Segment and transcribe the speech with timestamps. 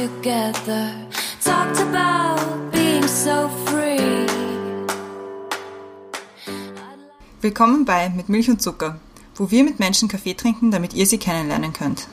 [0.00, 0.94] together.
[1.44, 4.26] Talked about being so free.
[7.42, 8.98] Willkommen bei Mit Milch und Zucker,
[9.34, 12.08] wo wir mit Menschen Kaffee trinken, damit ihr sie kennenlernen könnt.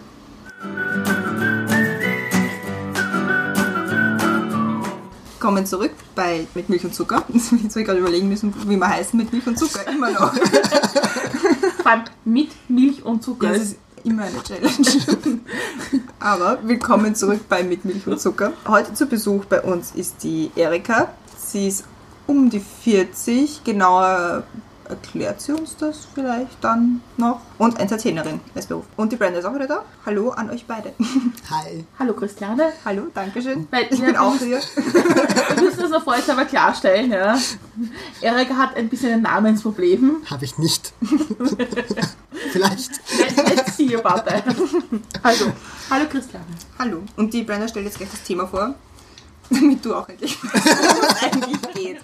[5.40, 7.24] Kommen zurück bei Mit Milch und Zucker.
[7.34, 9.88] Jetzt habe ich gerade überlegen müssen, wie wir heißen mit Milch und Zucker.
[9.88, 10.34] Immer noch.
[11.84, 13.54] Vor allem mit Milch und Zucker.
[13.54, 15.40] Ist immer eine Challenge.
[16.20, 18.54] Aber willkommen zurück bei Mit Milch und Zucker.
[18.68, 21.14] Heute zu Besuch bei uns ist die Erika.
[21.38, 21.86] Sie ist
[22.26, 24.44] um die 40, genauer
[24.90, 27.42] erklärt sie uns das vielleicht dann noch.
[27.58, 28.86] Und Entertainerin als Beruf.
[28.96, 29.84] Und die Brenda ist auch wieder da.
[30.06, 30.94] Hallo an euch beide.
[31.50, 31.86] Hi.
[32.00, 32.72] Hallo Christiane.
[32.86, 33.68] Hallo, Dankeschön.
[33.72, 34.60] Weil Ich bin auch hier.
[34.76, 37.12] Wir müssen das noch vorher aber klarstellen.
[37.12, 37.38] Ja.
[38.22, 40.18] Erika hat ein bisschen ein Namensproblem.
[40.30, 40.94] Habe ich nicht.
[42.52, 42.92] Vielleicht.
[43.36, 44.44] Let- Let's see about that.
[45.24, 45.52] Also,
[45.90, 46.46] hallo Christiane.
[46.80, 47.04] Hallo.
[47.16, 48.76] Und die Brenda stellt jetzt gleich das Thema vor,
[49.60, 50.38] damit du auch endlich
[51.22, 51.98] eigentlich geht.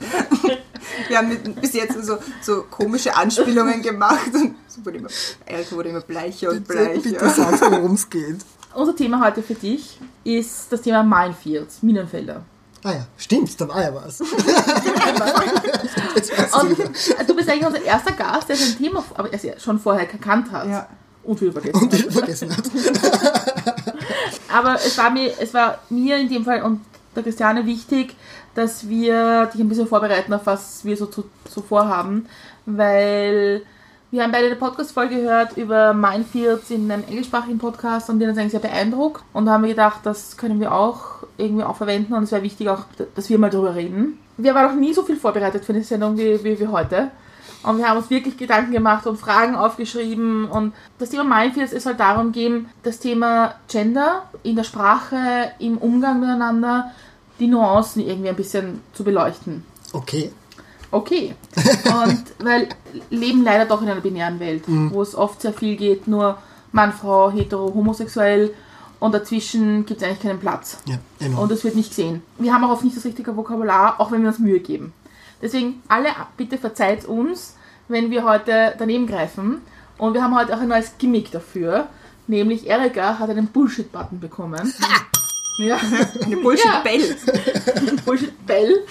[1.08, 5.10] Wir haben mit, bis jetzt so, so komische Anspielungen gemacht und so wurde immer,
[5.46, 7.58] Erika wurde immer bleicher und Bitte, bitte bleicher.
[7.58, 8.38] sag worum es geht.
[8.74, 12.44] Unser Thema heute für dich ist das Thema Minefields, Minenfelder.
[12.84, 14.20] Ah ja, stimmt, da war ja was.
[14.22, 14.30] Und
[17.28, 20.68] du bist eigentlich unser erster Gast, der sein Thema aber es schon vorher gekannt hat.
[20.68, 20.88] Ja.
[21.24, 22.00] Und wieder vergessen Und hat.
[22.00, 22.64] ich vergessen hat.
[24.54, 26.82] Aber es war, mir, es war mir in dem Fall und
[27.16, 28.16] der Christiane wichtig,
[28.56, 32.28] dass wir dich ein bisschen vorbereiten auf was wir so, so, so vorhaben,
[32.66, 33.64] weil
[34.12, 38.38] wir haben beide eine Podcast-Folge gehört über Minefields in einem englischsprachigen Podcast und die uns
[38.38, 42.24] eigentlich sehr beeindruckt und haben wir gedacht, das können wir auch irgendwie auch verwenden und
[42.24, 44.20] es wäre wichtig auch, dass wir mal drüber reden.
[44.38, 47.12] Wir waren noch nie so viel vorbereitet für eine Sendung wie, wie, wie heute.
[47.64, 50.46] Und wir haben uns wirklich Gedanken gemacht und Fragen aufgeschrieben.
[50.46, 55.78] Und das Thema Minefields ist halt darum gehen, das Thema Gender in der Sprache, im
[55.78, 56.92] Umgang miteinander,
[57.40, 59.64] die Nuancen irgendwie ein bisschen zu beleuchten.
[59.92, 60.32] Okay.
[60.92, 61.36] Okay.
[61.86, 62.70] Und weil
[63.10, 66.38] leben leider doch in einer binären Welt, wo es oft sehr viel geht, nur
[66.72, 68.54] Mann, Frau, hetero, homosexuell
[69.00, 70.78] und dazwischen gibt es eigentlich keinen Platz.
[70.86, 71.44] Ja, enorm.
[71.44, 72.24] Und es wird nicht gesehen.
[72.38, 74.94] Wir haben auch oft nicht das richtige Vokabular, auch wenn wir uns Mühe geben.
[75.42, 76.08] Deswegen, alle
[76.38, 77.56] bitte verzeiht uns,
[77.90, 79.62] wenn wir heute daneben greifen.
[79.98, 81.88] Und wir haben heute auch ein neues Gimmick dafür.
[82.28, 84.74] Nämlich Erika hat einen Bullshit-Button bekommen.
[85.58, 85.78] ja,
[86.26, 87.16] Eine Bullshit-Bell.
[88.06, 88.86] Bullshit-Bell.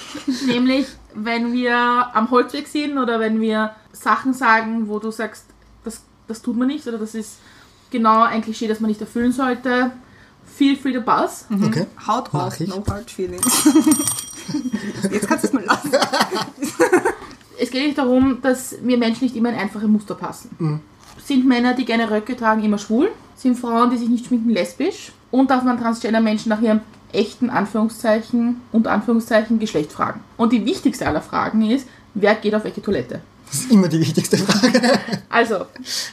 [0.46, 5.46] Nämlich, wenn wir am Holzweg sind oder wenn wir Sachen sagen, wo du sagst,
[5.84, 7.38] das, das tut man nicht oder das ist
[7.90, 9.92] genau ein Klischee, das man nicht erfüllen sollte.
[10.44, 11.46] Feel free to buzz.
[11.50, 11.86] Okay.
[12.06, 13.42] Haut raus, no hard feelings.
[15.10, 15.92] Jetzt kannst du es mal lassen.
[17.58, 20.82] es geht nicht darum, dass wir Menschen nicht immer in einfache Muster passen.
[21.24, 23.10] Sind Männer, die gerne Röcke tragen, immer schwul?
[23.42, 25.12] Sind Frauen, die sich nicht schminken, lesbisch?
[25.30, 26.80] Und darf man Transgender-Menschen nach ihrem
[27.12, 30.20] echten Anführungszeichen und Anführungszeichen Geschlecht fragen?
[30.36, 33.20] Und die wichtigste aller Fragen ist, wer geht auf welche Toilette?
[33.50, 34.80] Das ist immer die wichtigste Frage.
[35.28, 35.66] Also,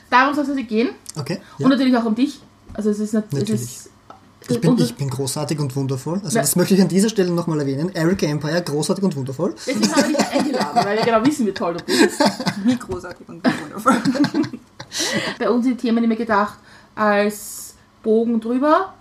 [0.09, 0.89] darum soll es also gehen.
[1.17, 1.39] Okay.
[1.57, 1.65] Ja.
[1.65, 2.39] Und natürlich auch um dich.
[2.73, 3.61] Also es ist, nat- es Natürlich.
[3.61, 3.89] ist
[4.49, 6.21] Ich bin, ich bin großartig und wundervoll.
[6.23, 6.41] Also Ja.
[6.41, 7.93] das möchte ich an dieser Stelle nochmal erwähnen.
[7.93, 9.53] Eric Empire, großartig und wundervoll.
[9.67, 12.19] Deswegen haben wir dich eingeladen, weil wir genau wissen, wie toll du bist.
[12.65, 13.97] Wie großartig und wundervoll.
[15.37, 16.57] bei uns sind die Themen immer gedacht
[16.99, 18.93] als Bogen drüber,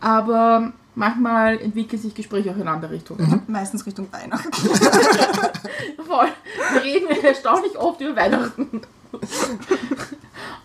[0.00, 3.42] aber manchmal entwickeln sich Gespräche auch in andere Richtungen.
[3.46, 4.50] Meistens Richtung Weihnachten.
[6.06, 6.28] Voll.
[6.72, 8.82] Wir reden erstaunlich oft über Weihnachten.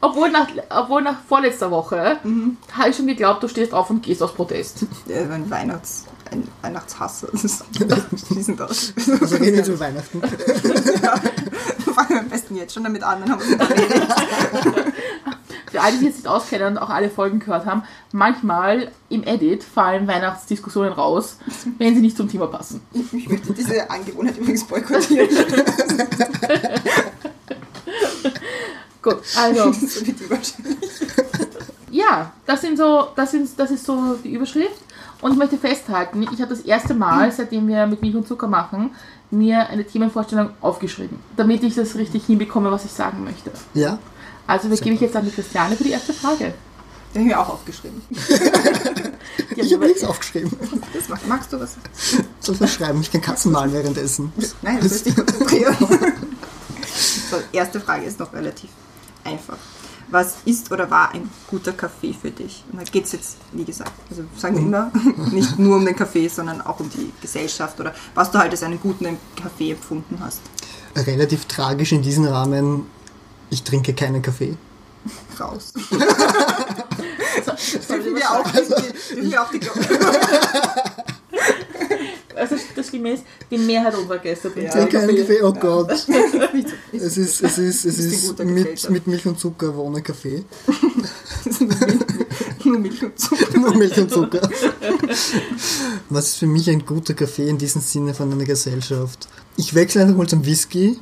[0.01, 2.17] obwohl, nach, obwohl nach vorletzter Woche
[2.73, 4.85] habe ich schon geglaubt, du stehst auf und gehst aus Protest.
[5.07, 6.05] Ja, ein Weihnachts...
[6.31, 7.27] Ein Weihnachtshasser.
[7.31, 7.63] Das ist,
[8.29, 8.93] wie sind das?
[8.97, 10.19] Also reden wir jetzt über Weihnachten.
[11.93, 14.75] Fangen wir am besten jetzt schon damit an, dann haben wir es.
[15.73, 19.23] Für alle, die sich jetzt nicht auskennen und auch alle Folgen gehört haben, manchmal im
[19.23, 21.37] Edit fallen Weihnachtsdiskussionen raus,
[21.79, 22.81] wenn sie nicht zum Thema passen.
[22.93, 25.29] Ich möchte diese Angewohnheit übrigens boykottieren.
[29.01, 30.13] Gut, also so die.
[31.89, 34.77] Ja, das sind so, das sind, das ist so die Überschrift.
[35.21, 38.47] Und ich möchte festhalten, ich habe das erste Mal, seitdem wir mit Milch und Zucker
[38.47, 38.91] machen,
[39.31, 43.51] mir eine Themenvorstellung aufgeschrieben, damit ich das richtig hinbekomme, was ich sagen möchte.
[43.73, 43.97] Ja?
[44.47, 46.53] Also übergebe ich jetzt an die Christiane für die erste Frage.
[47.13, 48.01] Den habe ich mir auch aufgeschrieben.
[48.09, 50.51] Die Ich haben habe nichts aufgeschrieben.
[50.93, 51.75] Das mag, magst du was?
[52.39, 53.01] Soll ich was schreiben?
[53.01, 54.33] Ich kann Katzen malen währenddessen.
[54.63, 55.77] Nein, du sollst dich konzentrieren.
[57.29, 58.69] so, erste Frage ist noch relativ
[59.23, 59.57] einfach.
[60.09, 62.63] Was ist oder war ein guter Kaffee für dich?
[62.71, 64.91] Und da geht es jetzt, wie gesagt, also sagen wir immer,
[65.31, 68.63] nicht nur um den Kaffee, sondern auch um die Gesellschaft oder was du halt als
[68.63, 70.41] einen guten Kaffee empfunden hast.
[70.95, 72.85] Relativ tragisch in diesem Rahmen,
[73.53, 74.55] ich trinke keinen Kaffee.
[75.39, 75.73] Raus.
[77.89, 79.79] Dürfen wir auch, dürfen wir auch die Glocke?
[82.35, 83.19] Also das gemäß
[83.51, 84.81] die Mehrheit unserer Gäste trinkt Ja.
[84.81, 85.91] Trinke einen Kaffee, oh Gott.
[86.91, 90.43] Es ist, es ist, es Ist mit, mit Milch und Zucker, aber ohne Kaffee.
[92.63, 93.59] Nur Milch und Zucker.
[93.59, 94.41] Nur Milch und Zucker.
[96.09, 99.27] Was ist für mich ein guter Kaffee in diesem Sinne von einer Gesellschaft?
[99.55, 100.99] Ich wechsle einfach mal zum Whisky,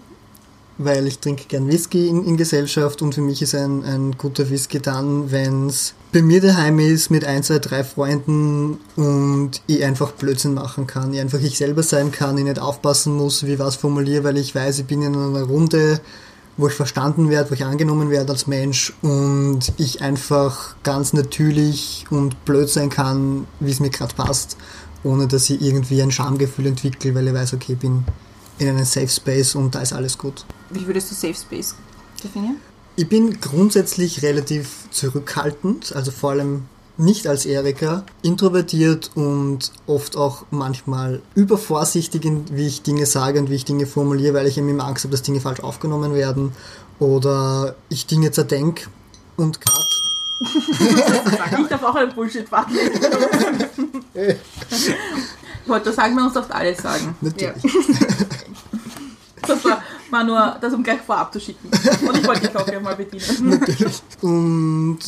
[0.84, 4.50] weil ich trinke gern Whisky in, in Gesellschaft und für mich ist ein, ein guter
[4.50, 9.84] Whisky dann, wenn es bei mir daheim ist mit ein, zwei, drei Freunden und ich
[9.84, 11.14] einfach Blödsinn machen kann.
[11.14, 14.38] Ich einfach ich selber sein kann, ich nicht aufpassen muss, wie ich was formuliere, weil
[14.38, 16.02] ich weiß, ich bin in einer Runde,
[16.58, 22.06] wo ich verstanden werde, wo ich angenommen werde als Mensch und ich einfach ganz natürlich
[22.10, 24.58] und blöd sein kann, wie es mir gerade passt,
[25.04, 28.04] ohne dass ich irgendwie ein Schamgefühl entwickle, weil ich weiß, okay, ich bin
[28.62, 30.46] in einem Safe Space und da ist alles gut.
[30.70, 31.76] Wie würdest du Safe Space
[32.24, 32.58] definieren?
[32.96, 36.64] Ich bin grundsätzlich relativ zurückhaltend, also vor allem
[36.98, 43.50] nicht als Erika, introvertiert und oft auch manchmal übervorsichtig, in, wie ich Dinge sage und
[43.50, 46.52] wie ich Dinge formuliere, weil ich eben immer Angst habe, dass Dinge falsch aufgenommen werden
[47.00, 48.88] oder ich Dinge zerdenk
[49.38, 49.80] und gerade
[51.62, 52.74] Ich darf auch einen Bullshit warten.
[55.66, 57.16] Wollte das sagen, man muss oft alles sagen.
[57.22, 57.64] natürlich.
[59.48, 59.82] Das war,
[60.12, 61.68] war nur das, um gleich vorab zu schicken.
[62.08, 63.60] Und ich wollte die Glocke mal bedienen.
[64.22, 65.00] Und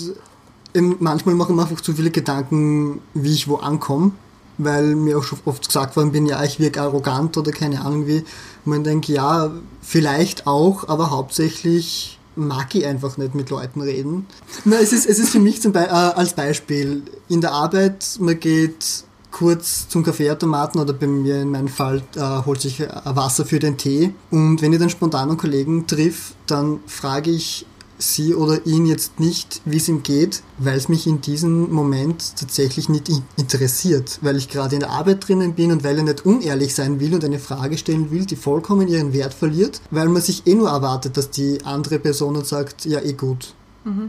[0.74, 4.12] eben manchmal mache ich mir einfach zu viele Gedanken, wie ich wo ankomme,
[4.58, 8.08] weil mir auch schon oft gesagt worden bin, ja, ich wirke arrogant oder keine Ahnung
[8.08, 8.20] wie.
[8.20, 8.26] Und
[8.66, 9.52] man denkt, ja,
[9.82, 14.26] vielleicht auch, aber hauptsächlich mag ich einfach nicht mit Leuten reden.
[14.66, 18.18] Na, es ist, es ist für mich zum Be äh, als Beispiel in der Arbeit,
[18.20, 22.88] man geht kurz zum Kaffeeautomaten oder bei mir in meinem Fall äh, holt sich äh,
[23.03, 24.13] Wasser für den Tee.
[24.31, 27.65] Und wenn ich dann spontan einen Kollegen triff, dann frage ich
[28.00, 32.35] sie oder ihn jetzt nicht, wie es ihm geht, weil es mich in diesem Moment
[32.38, 36.03] tatsächlich nicht in- interessiert, weil ich gerade in der Arbeit drinnen bin und weil er
[36.03, 40.09] nicht unehrlich sein will und eine Frage stellen will, die vollkommen ihren Wert verliert, weil
[40.09, 43.53] man sich eh nur erwartet, dass die andere Person dann sagt, ja eh gut.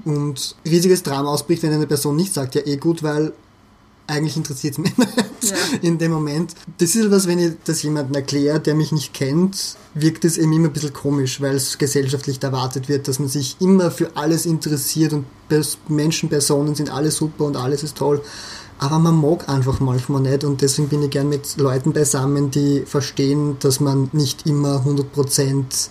[0.05, 3.33] Und riesiges Drama ausbricht, wenn eine Person nicht sagt, ja eh gut, weil
[4.07, 5.57] eigentlich interessiert es mich nicht Ja.
[5.83, 6.55] in dem Moment.
[6.79, 10.53] Das ist was, wenn ich das jemandem erkläre, der mich nicht kennt, wirkt es eben
[10.53, 14.47] immer ein bisschen komisch, weil es gesellschaftlich erwartet wird, dass man sich immer für alles
[14.47, 15.27] interessiert und
[15.89, 18.23] Menschen, Personen sind alle super und alles ist toll.
[18.79, 22.83] Aber man mag einfach manchmal nicht und deswegen bin ich gern mit Leuten beisammen, die
[22.87, 25.89] verstehen, dass man nicht immer 100%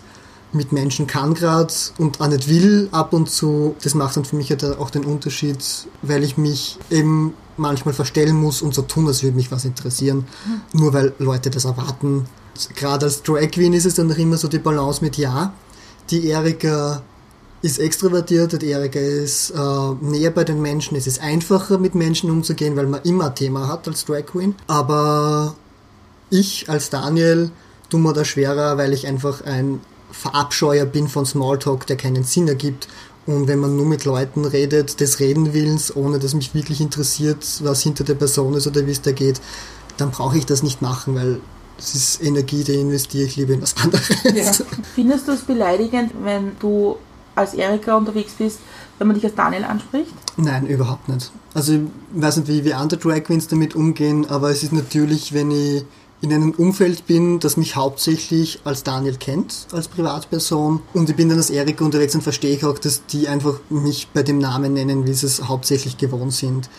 [0.51, 3.75] mit Menschen kann gerade und auch nicht will ab und zu.
[3.83, 5.57] Das macht dann für mich halt auch den Unterschied,
[6.01, 10.25] weil ich mich eben manchmal verstellen muss und so tun, als würde mich was interessieren,
[10.73, 12.25] nur weil Leute das erwarten.
[12.75, 15.53] Gerade als Drag Queen ist es dann noch immer so die Balance mit ja,
[16.09, 17.01] die Erika
[17.61, 22.29] ist extrovertiert, die Erika ist äh, näher bei den Menschen, es ist einfacher mit Menschen
[22.29, 24.55] umzugehen, weil man immer ein Thema hat als Drag Queen.
[24.67, 25.55] Aber
[26.29, 27.51] ich als Daniel
[27.89, 29.79] tue mir das schwerer, weil ich einfach ein
[30.11, 32.87] Verabscheuer bin von Smalltalk, der keinen Sinn ergibt.
[33.25, 37.81] Und wenn man nur mit Leuten redet, des Redenwillens, ohne dass mich wirklich interessiert, was
[37.81, 39.39] hinter der Person ist oder wie es da geht,
[39.97, 41.39] dann brauche ich das nicht machen, weil
[41.77, 44.09] es ist Energie, die investiere ich lieber in was anderes.
[44.23, 44.51] Ja.
[44.95, 46.97] Findest du es beleidigend, wenn du
[47.35, 48.59] als Erika unterwegs bist,
[48.97, 50.13] wenn man dich als Daniel anspricht?
[50.37, 51.31] Nein, überhaupt nicht.
[51.53, 51.81] Also ich
[52.13, 55.85] weiß nicht, wie, wie andere Drag Queens damit umgehen, aber es ist natürlich, wenn ich
[56.23, 61.27] in einem Umfeld bin, das mich hauptsächlich als Daniel kennt, als Privatperson, und ich bin
[61.27, 64.73] dann als Erika unterwegs, dann verstehe ich auch, dass die einfach mich bei dem Namen
[64.73, 66.69] nennen, wie sie es hauptsächlich gewohnt sind.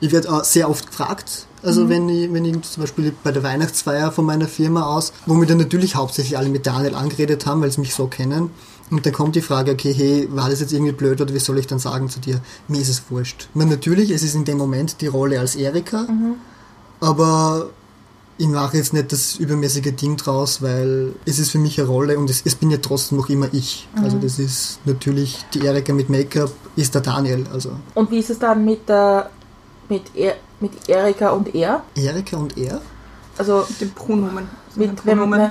[0.00, 3.42] Ich werde auch sehr oft gefragt, also wenn ich, wenn ich zum Beispiel bei der
[3.42, 7.62] Weihnachtsfeier von meiner Firma aus, wo mir dann natürlich hauptsächlich alle mit Daniel angeredet haben,
[7.62, 8.50] weil sie mich so kennen.
[8.90, 11.58] Und dann kommt die Frage, okay, hey, war das jetzt irgendwie blöd oder wie soll
[11.58, 12.40] ich dann sagen zu dir?
[12.68, 13.48] Mir ist es wurscht.
[13.54, 16.06] Meine, natürlich, es ist in dem Moment die Rolle als Erika,
[17.00, 17.70] aber
[18.38, 22.18] ich mache jetzt nicht das übermäßige Ding draus, weil es ist für mich eine Rolle
[22.18, 23.88] und es, es bin ja trotzdem noch immer ich.
[24.02, 27.46] Also das ist natürlich die Erika mit Make-up, ist der Daniel.
[27.52, 29.30] Also Und wie ist es dann mit der
[29.88, 31.82] mit, er, mit Erika und er?
[31.96, 32.80] Erika und er.
[33.36, 34.48] Also Den Pronomen.
[34.76, 35.50] mit, wenn Pronomen.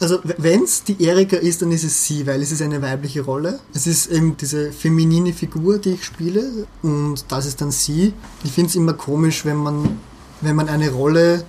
[0.00, 3.22] Also wenn es die Erika ist, dann ist es sie, weil es ist eine weibliche
[3.22, 3.60] Rolle.
[3.72, 8.12] Es ist eben diese feminine Figur, die ich spiele und das ist dann sie.
[8.42, 9.98] Ich finde es immer komisch, wenn man,
[10.40, 11.44] wenn man eine Rolle,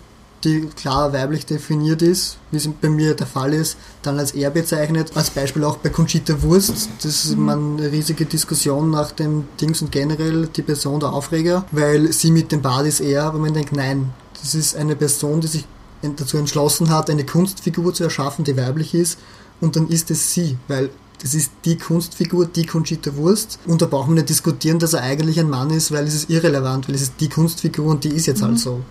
[0.45, 4.51] die klar weiblich definiert ist, wie es bei mir der Fall ist, dann als er
[4.51, 5.11] bezeichnet.
[5.15, 6.89] Als Beispiel auch bei Conchita Wurst.
[7.01, 11.65] Das ist man eine riesige Diskussion nach dem Dings und generell die Person der Aufreger,
[11.71, 15.41] weil sie mit dem Bart ist er, aber man denkt, nein, das ist eine Person,
[15.41, 15.65] die sich
[16.01, 19.17] dazu entschlossen hat, eine Kunstfigur zu erschaffen, die weiblich ist,
[19.59, 23.57] und dann ist es sie, weil Das ist die Kunstfigur, die Conchita Wurst.
[23.65, 26.29] Und da brauchen wir nicht diskutieren, dass er eigentlich ein Mann ist, weil es ist
[26.29, 28.81] irrelevant, weil es ist die Kunstfigur und die ist jetzt halt so.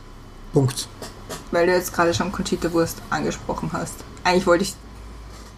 [0.52, 0.88] Punkt.
[1.50, 3.94] Weil du jetzt gerade schon Conchita Wurst angesprochen hast.
[4.24, 4.74] Eigentlich wollte ich,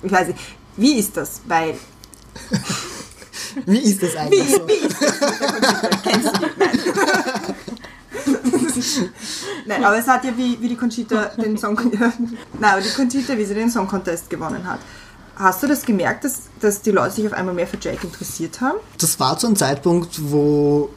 [0.02, 0.38] ich weiß nicht,
[0.76, 1.40] wie ist das?
[1.46, 1.76] Weil,
[3.64, 4.68] Wie ist das wie, eigentlich so?
[4.68, 5.18] wie ist das?
[6.02, 6.46] Kennst du die?
[6.58, 6.76] Nein.
[9.66, 11.74] Nein, aber es hat ja wie, wie die Conchita den Song,
[12.60, 14.80] nein, aber die Conchita, wie sie den Song Contest gewonnen hat.
[15.36, 18.60] Hast du das gemerkt, dass, dass die Leute sich auf einmal mehr für Jake interessiert
[18.60, 18.78] haben?
[18.98, 20.90] Das war zu einem Zeitpunkt, wo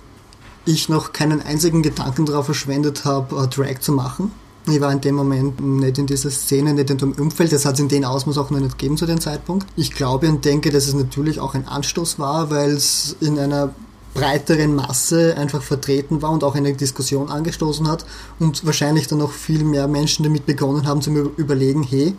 [0.66, 4.32] ich noch keinen einzigen Gedanken darauf verschwendet habe, äh, Drag zu machen.
[4.70, 7.52] Ich war in dem Moment nicht in dieser Szene, nicht in dem Umfeld.
[7.52, 9.68] Das hat es in dem Ausmaß auch noch nicht gegeben zu dem Zeitpunkt.
[9.76, 13.74] Ich glaube und denke, dass es natürlich auch ein Anstoß war, weil es in einer
[14.14, 18.06] breiteren Masse einfach vertreten war und auch eine Diskussion angestoßen hat
[18.40, 22.16] und wahrscheinlich dann noch viel mehr Menschen damit begonnen haben zu überlegen, hey,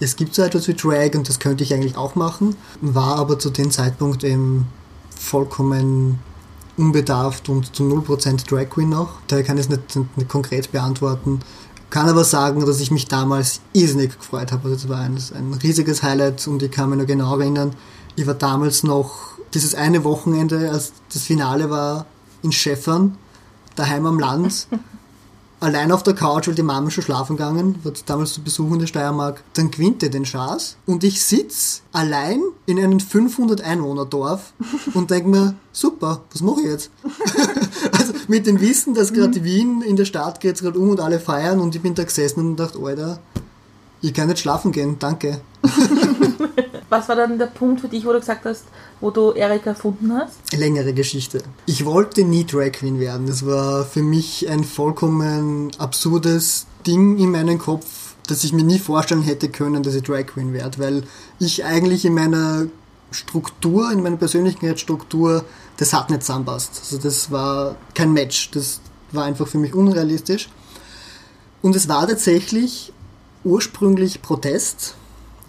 [0.00, 3.38] es gibt so etwas wie Drag und das könnte ich eigentlich auch machen, war aber
[3.38, 4.66] zu dem Zeitpunkt eben
[5.16, 6.18] vollkommen
[6.76, 9.20] unbedarft und zu 0% Drag Queen noch.
[9.28, 11.40] Daher kann ich es nicht, nicht konkret beantworten.
[11.94, 14.64] Kann aber sagen, dass ich mich damals irrsinnig gefreut habe.
[14.64, 17.70] Also das war ein, ein riesiges Highlight und ich kann mich noch genau erinnern,
[18.16, 22.06] ich war damals noch dieses eine Wochenende, als das Finale war,
[22.42, 23.16] in Schäffern,
[23.76, 24.66] daheim am Land,
[25.60, 28.80] allein auf der Couch, weil die Mama schon schlafen gegangen, war damals zu Besuch in
[28.80, 34.04] der Steiermark, dann gewinnt er den Schaß und ich sitz allein in einem 500 Einwohner
[34.04, 34.52] Dorf
[34.94, 36.90] und denk mir, super, was mache ich jetzt?
[37.92, 41.20] also mit dem Wissen, dass gerade Wien in der Stadt geht gerade um und alle
[41.20, 43.18] feiern und ich bin da gesessen und dachte, Alter,
[44.00, 45.40] ich kann nicht schlafen gehen, danke.
[46.90, 48.64] Was war dann der Punkt für dich, wo du gesagt hast,
[49.00, 50.56] wo du Erika erfunden hast?
[50.56, 51.42] längere Geschichte.
[51.66, 53.26] Ich wollte nie Drag Queen werden.
[53.26, 58.78] Das war für mich ein vollkommen absurdes Ding in meinem Kopf, dass ich mir nie
[58.78, 61.02] vorstellen hätte können, dass ich Drag Queen werde, weil
[61.38, 62.66] ich eigentlich in meiner
[63.10, 65.44] Struktur, in meiner Persönlichkeitsstruktur,
[65.76, 66.80] das hat nicht zusammenpasst.
[66.80, 68.50] Also das war kein Match.
[68.52, 68.80] Das
[69.12, 70.48] war einfach für mich unrealistisch.
[71.62, 72.92] Und es war tatsächlich
[73.44, 74.94] ursprünglich Protest,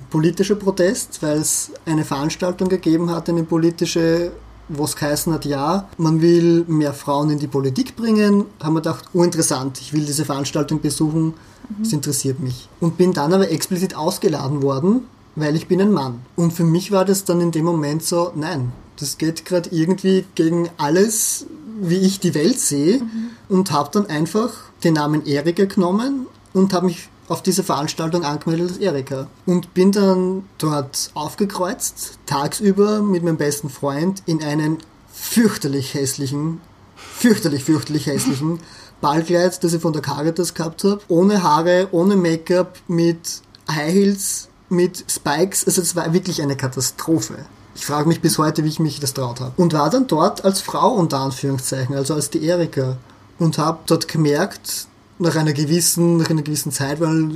[0.09, 4.31] politischer Protest, weil es eine Veranstaltung gegeben hat, eine politische,
[4.69, 8.81] wo es geheißen hat, ja, man will mehr Frauen in die Politik bringen, haben wir
[8.81, 11.33] gedacht, oh interessant, ich will diese Veranstaltung besuchen,
[11.79, 12.69] das interessiert mich.
[12.79, 15.05] Und bin dann aber explizit ausgeladen worden,
[15.35, 16.21] weil ich bin ein Mann.
[16.35, 20.25] Und für mich war das dann in dem Moment so, nein, das geht gerade irgendwie
[20.35, 21.45] gegen alles,
[21.79, 23.01] wie ich die Welt sehe
[23.49, 24.51] und habe dann einfach
[24.83, 29.27] den Namen Erika genommen und habe mich auf diese Veranstaltung angemeldet als Erika.
[29.45, 34.77] Und bin dann dort aufgekreuzt, tagsüber mit meinem besten Freund in einen
[35.11, 36.61] fürchterlich hässlichen,
[36.95, 38.59] fürchterlich, fürchterlich hässlichen
[39.01, 44.49] Ballkleid, das ich von der Caritas gehabt habe, ohne Haare, ohne Make-up, mit High Heels,
[44.69, 47.45] mit Spikes, also es war wirklich eine Katastrophe.
[47.75, 49.51] Ich frage mich bis heute, wie ich mich das traut habe.
[49.57, 52.97] Und war dann dort als Frau unter Anführungszeichen, also als die Erika.
[53.37, 57.29] Und habe dort gemerkt, nach einer gewissen, nach einer gewissen Zeit, weil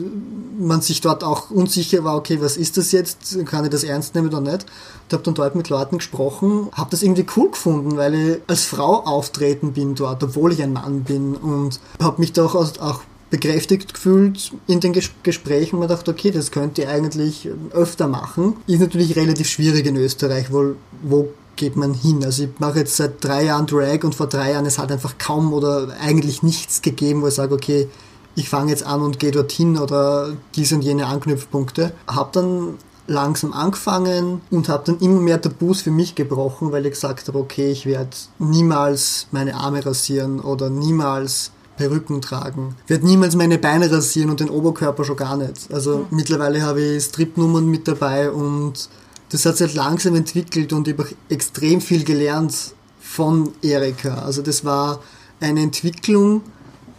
[0.60, 3.38] man sich dort auch unsicher war, okay, was ist das jetzt?
[3.46, 4.66] Kann ich das ernst nehmen oder nicht?
[5.08, 8.66] Ich habe dann dort mit Leuten gesprochen, habe das irgendwie cool gefunden, weil ich als
[8.66, 13.94] Frau auftreten bin dort, obwohl ich ein Mann bin und habe mich da auch bekräftigt
[13.94, 18.56] gefühlt in den Ges Gesprächen mir gedacht, okay, das könnt ihr eigentlich öfter machen.
[18.68, 22.24] Ist natürlich relativ schwierig in Österreich, wo, wo geht man hin?
[22.24, 25.18] Also ich mache jetzt seit drei Jahren Drag und vor drei Jahren es hat einfach
[25.18, 27.90] kaum oder eigentlich nichts gegeben, wo ich sage, okay,
[28.36, 31.92] ich fange jetzt an und gehe dorthin oder diese und jene Anknüpfpunkte.
[32.08, 36.94] Habe dann langsam angefangen und habe dann immer mehr Tabus für mich gebrochen, weil ich
[36.94, 42.76] gesagt habe, okay, ich werde niemals meine Arme rasieren oder niemals Perücken tragen.
[42.88, 45.72] Werde niemals meine Beine rasieren und den Oberkörper schon gar nicht.
[45.72, 48.90] Also mittlerweile habe ich Stripnummern mit dabei und
[49.30, 54.16] das hat sich halt langsam entwickelt und ich habe extrem viel gelernt von Erika.
[54.16, 55.00] Also das war
[55.40, 56.42] eine Entwicklung,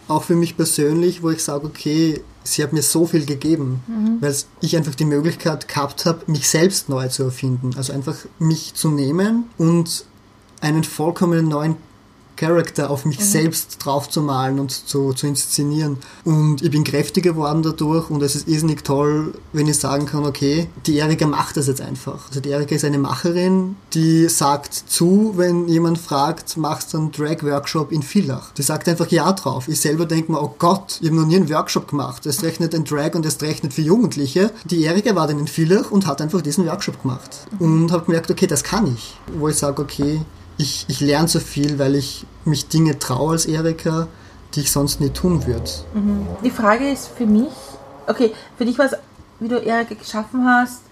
[0.09, 3.83] auch für mich persönlich, wo ich sage, okay, sie hat mir so viel gegeben,
[4.21, 7.73] weil ich einfach die Möglichkeit gehabt habe, mich selbst neu zu erfinden.
[7.77, 10.07] Also einfach mich zu nehmen und
[10.63, 11.77] einen vollkommen neuen
[12.41, 15.99] Charakter auf mich selbst draufzumalen und zu, zu inszenieren.
[16.25, 20.25] Und ich bin kräftiger geworden dadurch und es ist irrsinnig toll, wenn ich sagen kann,
[20.25, 22.29] okay, die Erika macht das jetzt einfach.
[22.29, 27.13] Also die Erika ist eine Macherin, die sagt zu, wenn jemand fragt, machst du einen
[27.13, 28.53] Drag-Workshop in Villach.
[28.55, 29.69] Die sagt einfach Ja drauf.
[29.69, 32.25] Ich selber denke mir, oh Gott, ich habe noch nie einen Workshop gemacht.
[32.25, 34.51] Es rechnet ein Drag und es rechnet für Jugendliche.
[34.65, 37.47] Die Erika war dann in Villach und hat einfach diesen Workshop gemacht.
[37.59, 39.19] Und habe gemerkt, okay, das kann ich.
[39.39, 40.23] Wo ich sage, okay,
[40.61, 44.09] ich, ich lerne so viel, weil ich mich Dinge traue als Erika,
[44.55, 45.71] die ich sonst nie tun würde.
[46.45, 47.53] Die Frage ist für mich,
[48.07, 48.97] okay, für dich war es,
[49.39, 50.83] wie du Erika geschaffen hast,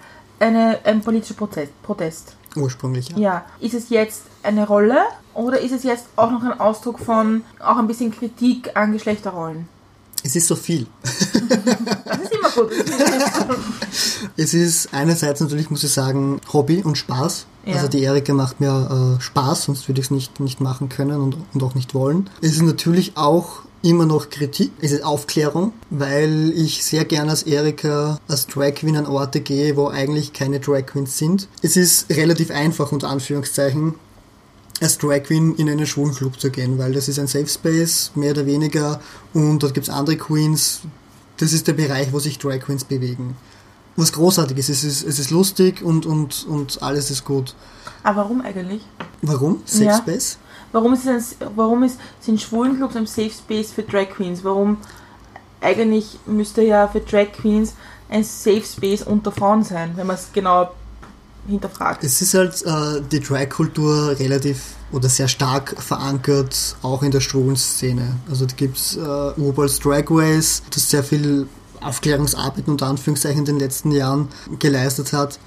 [0.40, 1.82] eine, ein politischer Protest.
[1.82, 2.34] Protest.
[2.56, 3.18] Ursprünglich, ja.
[3.18, 3.44] Ja.
[3.60, 4.96] Ist es jetzt eine Rolle
[5.34, 9.68] oder ist es jetzt auch noch ein Ausdruck von auch ein bisschen Kritik an Geschlechterrollen?
[10.25, 10.87] Es ist so viel.
[11.02, 12.72] Das ist immer gut.
[14.37, 17.46] Es ist einerseits natürlich, muss ich sagen, Hobby und Spaß.
[17.66, 17.75] Ja.
[17.75, 21.20] Also die Erika macht mir äh, Spaß, sonst würde ich es nicht, nicht machen können
[21.20, 22.30] und, und auch nicht wollen.
[22.40, 27.44] Es ist natürlich auch immer noch Kritik, es ist Aufklärung, weil ich sehr gerne als
[27.44, 31.48] Erika als Drag Queen an Orte gehe, wo eigentlich keine Drag Queens sind.
[31.62, 33.94] Es ist relativ einfach, unter Anführungszeichen,
[34.80, 38.12] als Drag Queen in einen schwulen Club zu gehen, weil das ist ein Safe Space,
[38.14, 39.00] mehr oder weniger,
[39.35, 40.80] und dort gibt's andere Queens.
[41.38, 43.37] Das ist der Bereich, wo sich Drag Queens bewegen.
[43.97, 47.54] Was großartig ist, es ist, es ist lustig und, und, und alles ist gut.
[48.04, 48.82] Aber warum eigentlich?
[49.23, 49.62] Warum?
[49.64, 49.97] Safe Ja.
[49.97, 50.38] Space?
[50.70, 54.44] Warum, ist es ein, warum ist, sind Schwulenclubs ein Safe Space für Drag Queens?
[54.44, 54.76] Warum
[55.61, 57.75] eigentlich müsste ja für Drag Queens
[58.08, 60.70] ein Safe Space unter Frauen sein, wenn man es genau
[61.49, 62.05] hinterfragt?
[62.05, 64.62] Es ist halt äh, die Drag-Kultur relativ
[64.93, 68.17] oder sehr stark verankert, auch in der schwulen Szene.
[68.31, 71.47] Also da gibt's äh, Urballs Drag Race, das sehr viel
[71.81, 74.28] Aufklärungsarbeit unter Anführungszeichen in den letzten Jahren
[74.59, 75.38] geleistet hat.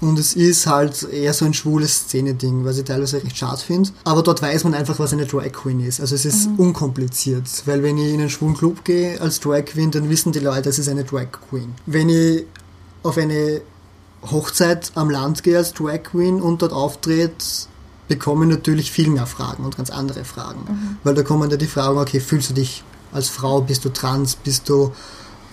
[0.00, 3.90] Und es ist halt eher so ein schwules Szene-Ding, was ich teilweise recht schade finde.
[4.04, 6.00] Aber dort weiß man einfach, was eine Drag Queen ist.
[6.00, 7.44] Also es ist unkompliziert.
[7.64, 10.68] Weil wenn ich in einen schwulen Club gehe als Drag Queen, dann wissen die Leute,
[10.68, 11.74] es ist eine Drag Queen.
[11.86, 12.44] Wenn ich
[13.02, 13.62] auf eine
[14.30, 17.68] Hochzeit am Land gehe als Drag Queen und dort auftritt,
[18.08, 20.66] bekomme ich natürlich viel mehr Fragen und ganz andere Fragen.
[21.04, 24.36] Weil da kommen ja die Fragen, okay, fühlst du dich als Frau, bist du trans,
[24.36, 24.92] bist du,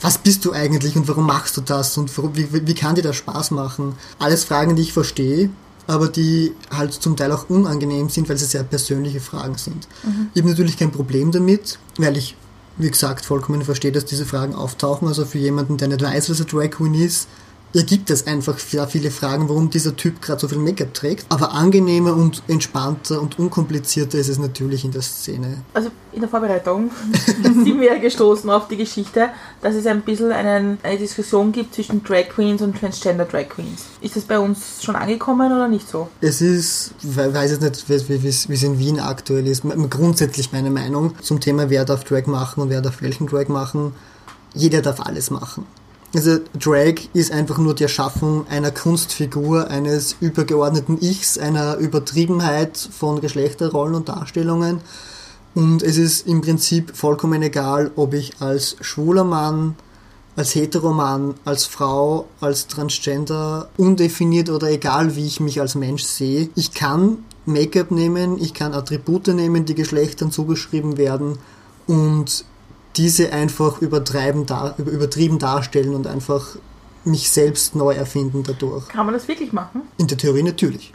[0.01, 2.95] was bist du eigentlich und warum machst du das und warum, wie, wie wie kann
[2.95, 3.95] dir das Spaß machen?
[4.19, 5.49] Alles Fragen, die ich verstehe,
[5.87, 9.87] aber die halt zum Teil auch unangenehm sind, weil sie sehr persönliche Fragen sind.
[10.33, 12.35] Ich habe natürlich kein Problem damit, weil ich,
[12.77, 15.07] wie gesagt, vollkommen verstehe, dass diese Fragen auftauchen.
[15.07, 17.27] Also für jemanden, der nicht weiß, was eine Drag Queen ist,
[17.73, 21.25] ergibt es einfach sehr viele Fragen, warum dieser Typ gerade so viel Make-up trägt.
[21.29, 25.63] Aber angenehmer und entspannter und unkomplizierter ist es natürlich in der Szene.
[25.73, 26.91] Also in der Vorbereitung
[27.43, 29.29] sind wir gestoßen auf die Geschichte,
[29.62, 33.86] dass es ein bisschen einen, eine Diskussion gibt zwischen Drag Queens und Transgender Drag Queens.
[34.01, 36.10] Ist das bei uns schon angekommen oder nicht so?
[36.19, 41.13] Es ist, ich weiß jetzt nicht, wie es in Wien aktuell ist, grundsätzlich meine Meinung
[41.21, 43.93] zum Thema, wer darf Drag machen und wer darf welchen Drag machen.
[44.53, 45.65] Jeder darf alles machen.
[46.13, 53.21] Also Drag ist einfach nur die Erschaffung einer Kunstfigur, eines übergeordneten Ichs, einer Übertriebenheit von
[53.21, 54.82] Geschlechterrollen und Darstellungen.
[55.56, 59.76] Und es ist im Prinzip vollkommen egal, ob ich als schwuler Mann,
[60.36, 66.50] als Heteroman, als Frau, als Transgender, undefiniert oder egal wie ich mich als Mensch sehe.
[66.56, 71.38] Ich kann Make-up nehmen, ich kann Attribute nehmen, die Geschlechtern zugeschrieben werden
[71.88, 72.45] und
[72.95, 76.56] diese einfach übertreiben, dar, über- übertrieben darstellen und einfach
[77.04, 78.88] mich selbst neu erfinden dadurch.
[78.88, 79.82] Kann man das wirklich machen?
[79.97, 80.93] In der Theorie natürlich.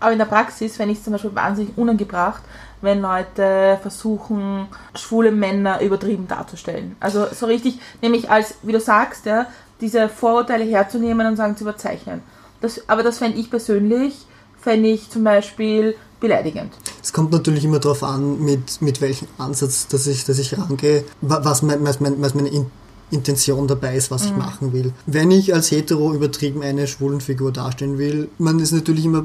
[0.00, 2.42] Aber in der Praxis fände ich es zum Beispiel wahnsinnig unangebracht,
[2.80, 6.94] wenn Leute versuchen, schwule Männer übertrieben darzustellen.
[7.00, 9.46] Also so richtig, nämlich als, wie du sagst, ja,
[9.80, 12.22] diese Vorurteile herzunehmen und sagen zu überzeichnen.
[12.60, 14.26] Das, aber das fände ich persönlich,
[14.60, 16.72] fände ich zum Beispiel beleidigend.
[17.02, 21.04] Es kommt natürlich immer darauf an, mit, mit welchem Ansatz, dass ich, dass ich rangehe,
[21.20, 22.66] wa- was, mein, was, mein, was meine In
[23.10, 24.92] Intention dabei ist, was ich machen will.
[25.06, 29.24] Wenn ich als hetero übertrieben eine Schwulenfigur darstellen will, man ist natürlich immer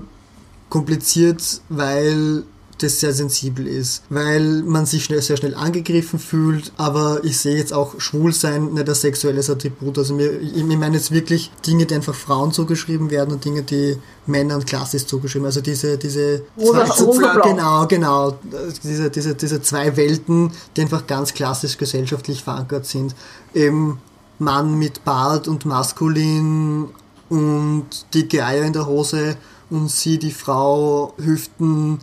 [0.69, 2.43] kompliziert, weil
[2.79, 7.55] das sehr sensibel ist, weil man sich schnell, sehr schnell angegriffen fühlt, aber ich sehe
[7.57, 9.97] jetzt auch Schwulsein nicht als sexuelles Attribut.
[9.97, 13.97] Also mir, ich, meine jetzt wirklich Dinge, die einfach Frauen zugeschrieben werden und Dinge, die
[14.25, 15.45] Männern klassisch zugeschrieben.
[15.45, 17.41] Also diese, diese zwei- rosa-blau.
[17.49, 18.38] genau, genau,
[18.83, 23.15] diese, diese, diese zwei Welten, die einfach ganz klassisch gesellschaftlich verankert sind.
[23.53, 23.99] Eben
[24.39, 26.89] Mann mit Bart und maskulin
[27.29, 29.38] und dicke Eier in der Hose
[29.69, 31.99] und sie, die Frau, Hüften,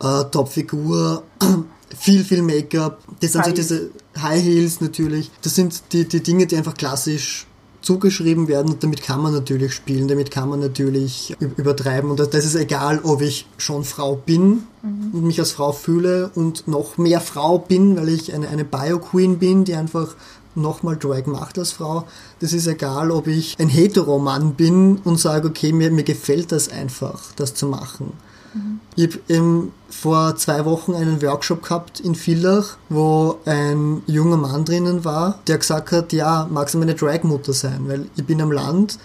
[0.00, 1.22] äh, Topfigur,
[1.98, 3.00] viel, viel Make-up.
[3.20, 5.30] Das sind so High diese High Heels natürlich.
[5.42, 7.46] Das sind die, die Dinge, die einfach klassisch
[7.86, 12.44] zugeschrieben werden und damit kann man natürlich spielen, damit kann man natürlich übertreiben und das
[12.44, 17.20] ist egal, ob ich schon Frau bin und mich als Frau fühle und noch mehr
[17.20, 20.16] Frau bin, weil ich eine, eine Bio-Queen bin, die einfach
[20.56, 22.06] nochmal Drag macht als Frau.
[22.40, 26.68] Das ist egal, ob ich ein Heteromann bin und sage, okay, mir, mir gefällt das
[26.68, 28.14] einfach, das zu machen.
[28.96, 34.64] Ich habe ähm, vor zwei Wochen einen Workshop gehabt in Villach, wo ein junger Mann
[34.64, 38.52] drinnen war, der gesagt hat, ja, magst du meine Dragmutter sein, weil ich bin am
[38.52, 38.98] Land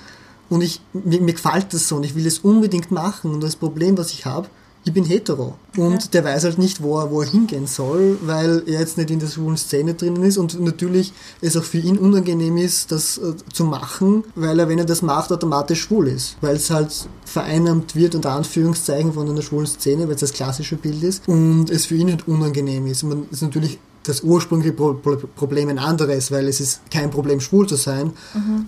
[0.50, 3.34] und ich, mir, mir gefällt das so und ich will es unbedingt machen.
[3.34, 4.48] Und das Problem, was ich habe,
[4.84, 5.56] ich bin hetero.
[5.78, 9.12] Und der weiß halt nicht, wo er, wo er hingehen soll, weil er jetzt nicht
[9.12, 13.18] in der schwulen Szene drinnen ist und natürlich es auch für ihn unangenehm ist, das
[13.18, 16.36] äh, zu machen, weil er, wenn er das macht, automatisch schwul ist.
[16.42, 16.92] Weil es halt
[17.26, 21.70] vereinnahmt wird, unter Anführungszeichen, von einer schwulen Szene, weil es das klassische Bild ist und
[21.70, 23.04] es für ihn halt unangenehm ist.
[23.04, 27.40] Man ist natürlich das ursprüngliche Pro Pro Problem ein anderes, weil es ist kein Problem,
[27.40, 28.14] schwul zu sein.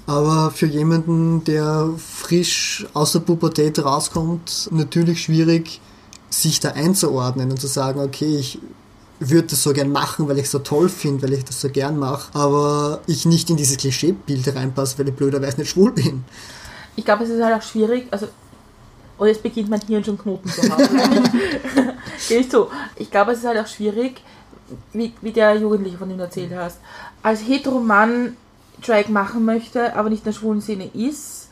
[0.06, 5.82] Aber für jemanden, der frisch aus der Pubertät rauskommt, natürlich schwierig,
[6.34, 8.60] sich da einzuordnen und zu sagen, okay, ich
[9.20, 11.70] würde das so gern machen, weil ich es so toll finde, weil ich das so
[11.70, 16.26] gern mache, aber ich nicht in dieses Klischeebild reinpasse, weil ich blöderweise nicht schwul bin.
[16.96, 18.28] Ich glaube, es ist halt auch schwierig, also
[19.18, 20.90] und jetzt beginnt mein Hirn schon Knoten zu haben.
[22.28, 22.68] Geh ich zu.
[22.96, 24.22] Ich glaube, es ist halt auch schwierig,
[24.92, 26.80] wie, wie der Jugendliche, von dem du erzählt hast.
[27.22, 28.36] Als Heteromann
[28.86, 31.50] Drag machen möchte, aber nicht in der schwulen Szene ist,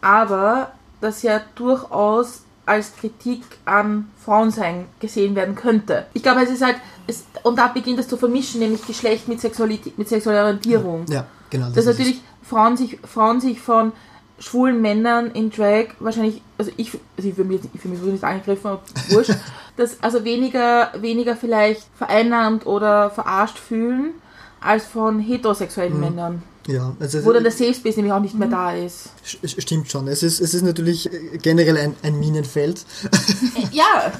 [0.00, 6.06] aber das ja durchaus als Kritik an Frauensein gesehen werden könnte.
[6.14, 9.40] Ich glaube, es ist halt, es, und da beginnt es zu vermischen, nämlich Geschlecht mit
[9.40, 11.06] Sexualität, mit sexueller Orientierung.
[11.08, 11.68] Ja, genau.
[11.68, 11.98] Dass ist es.
[11.98, 13.92] natürlich Frauen sich, Frauen sich von
[14.38, 18.24] schwulen Männern in Drag wahrscheinlich, also ich, also ich für mich, ich für mich nicht
[18.24, 19.34] angegriffen, aber wurscht,
[19.76, 24.12] dass also weniger, weniger vielleicht vereinnahmt oder verarscht fühlen,
[24.60, 26.42] als von heterosexuellen Männern.
[26.66, 29.08] Ja, also Wo dann der Safe Space nämlich auch nicht mehr da ist.
[29.24, 30.06] Stimmt schon.
[30.08, 32.84] Es ist, es ist natürlich äh, generell ein, ein Minenfeld.
[33.72, 34.12] Ja,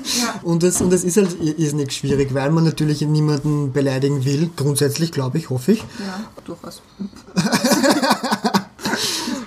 [0.42, 4.48] Und es, und es ist halt i- irrsinnig schwierig, weil man natürlich niemanden beleidigen will.
[4.56, 5.80] Grundsätzlich, glaube ich, hoffe ich.
[5.80, 6.80] Ja, durchaus.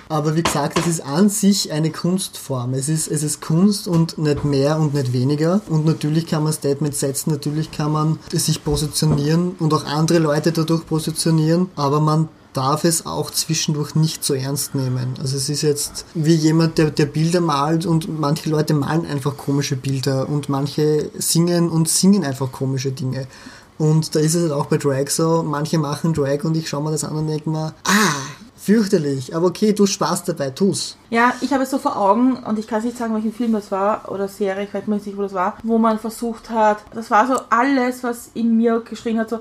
[0.08, 2.74] Aber wie gesagt, es ist an sich eine Kunstform.
[2.74, 5.60] Es ist, es ist Kunst und nicht mehr und nicht weniger.
[5.68, 10.52] Und natürlich kann man Statements setzen, natürlich kann man sich positionieren und auch andere Leute
[10.52, 11.70] dadurch positionieren.
[11.76, 15.14] Aber man darf es auch zwischendurch nicht so ernst nehmen.
[15.20, 19.36] Also es ist jetzt wie jemand, der, der Bilder malt und manche Leute malen einfach
[19.36, 23.26] komische Bilder und manche singen und singen einfach komische Dinge.
[23.76, 26.82] Und da ist es halt auch bei Drag so, manche machen Drag und ich schaue
[26.82, 28.14] mir das an und denke mir, ah,
[28.56, 30.96] fürchterlich, aber okay, du Spaß dabei, tu's.
[31.10, 33.70] Ja, ich habe es so vor Augen und ich kann nicht sagen, welchen Film das
[33.70, 37.26] war oder Serie, ich weiß nicht, wo das war, wo man versucht hat, das war
[37.26, 39.40] so alles, was in mir geschrien hat, so,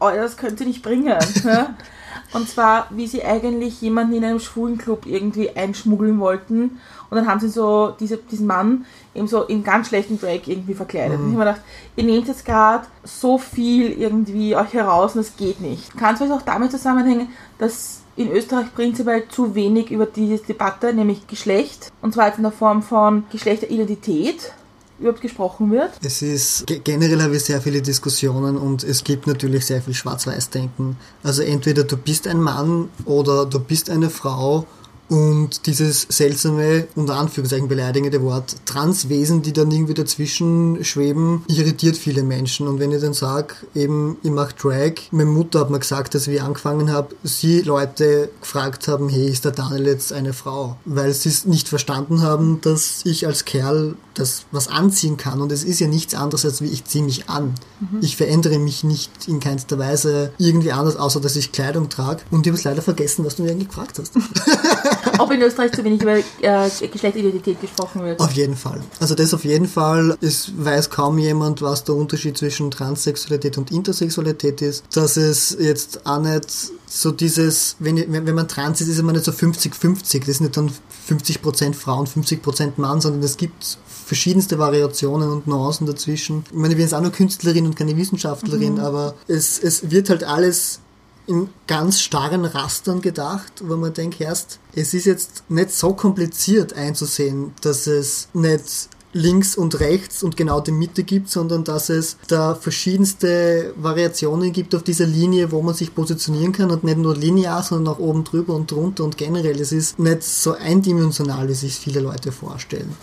[0.00, 1.14] oh, das könnt ihr nicht bringen.
[2.32, 6.80] Und zwar, wie sie eigentlich jemanden in einem schwulen Club irgendwie einschmuggeln wollten.
[7.08, 10.74] Und dann haben sie so diese, diesen Mann eben so in ganz schlechten Drag irgendwie
[10.74, 11.18] verkleidet.
[11.18, 11.66] Und ich habe mir gedacht,
[11.96, 15.96] ihr nehmt jetzt gerade so viel irgendwie euch heraus und das geht nicht.
[15.96, 20.92] Kann es vielleicht auch damit zusammenhängen, dass in Österreich prinzipiell zu wenig über diese Debatte,
[20.92, 24.52] nämlich Geschlecht, und zwar jetzt in der Form von Geschlechteridentität,
[24.98, 25.90] überhaupt gesprochen wird.
[26.02, 29.94] Es ist, ge- generell habe ich sehr viele Diskussionen und es gibt natürlich sehr viel
[29.94, 30.96] Schwarz-Weiß-Denken.
[31.22, 34.66] Also entweder du bist ein Mann oder du bist eine Frau
[35.08, 42.22] und dieses seltsame, unter Anführungszeichen beleidigende Wort Transwesen, die dann irgendwie dazwischen schweben, irritiert viele
[42.22, 42.66] Menschen.
[42.66, 46.26] Und wenn ich dann sage, eben, ich mache Drag, meine Mutter hat mir gesagt, dass
[46.26, 50.76] wie ich angefangen habe, sie Leute gefragt haben, hey, ist der Daniel jetzt eine Frau?
[50.84, 55.40] Weil sie es nicht verstanden haben, dass ich als Kerl das was anziehen kann.
[55.40, 57.54] Und es ist ja nichts anderes, als wie ich ziehe mich an.
[58.00, 62.22] Ich verändere mich nicht in keinster Weise irgendwie anders, außer dass ich Kleidung trage.
[62.30, 64.14] Und ich habe es leider vergessen, was du mir eigentlich gefragt hast.
[65.18, 68.20] Ob in Österreich zu wenig über äh, Geschlechteridentität gesprochen wird.
[68.20, 68.80] Auf jeden Fall.
[69.00, 70.16] Also das auf jeden Fall.
[70.20, 74.84] Es weiß kaum jemand, was der Unterschied zwischen Transsexualität und Intersexualität ist.
[74.94, 79.24] Dass es jetzt auch nicht so dieses, wenn, wenn man trans ist, ist man nicht
[79.24, 80.20] so 50-50.
[80.20, 80.70] Das ist nicht dann
[81.08, 86.44] 50% Frau und 50% Mann, sondern es gibt verschiedenste Variationen und Nuancen dazwischen.
[86.50, 90.10] Ich meine, ich bin jetzt auch nur Künstlerin und keine Wissenschaftlerin, aber es, es wird
[90.10, 90.78] halt alles
[91.26, 96.72] in ganz starren Rastern gedacht, wo man denkt, erst, es ist jetzt nicht so kompliziert
[96.74, 102.18] einzusehen, dass es nicht links und rechts und genau die Mitte gibt, sondern dass es
[102.28, 107.16] da verschiedenste Variationen gibt auf dieser Linie, wo man sich positionieren kann und nicht nur
[107.16, 109.58] linear, sondern auch oben drüber und drunter und generell.
[109.60, 112.94] Es ist nicht so eindimensional, wie sich viele Leute vorstellen.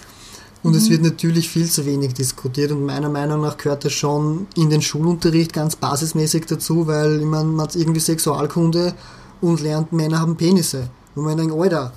[0.63, 4.47] Und es wird natürlich viel zu wenig diskutiert und meiner Meinung nach gehört das schon
[4.56, 8.93] in den Schulunterricht ganz basismäßig dazu, weil ich meine, man hat irgendwie Sexualkunde
[9.41, 10.89] und lernt, Männer haben Penisse.
[11.15, 11.91] Und man denkt, Alter,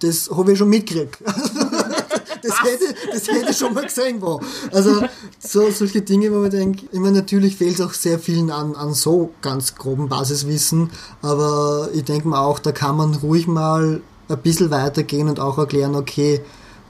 [0.00, 1.18] das habe ich schon mitgekriegt.
[2.42, 4.40] Das hätte, das hätte ich schon mal gesehen, wo.
[4.72, 5.04] Also,
[5.38, 8.74] so, solche Dinge, wo man denkt, ich meine, natürlich fehlt es auch sehr vielen an,
[8.74, 10.90] an so ganz groben Basiswissen,
[11.22, 15.56] aber ich denke mal auch, da kann man ruhig mal ein bisschen weitergehen und auch
[15.56, 16.40] erklären, okay,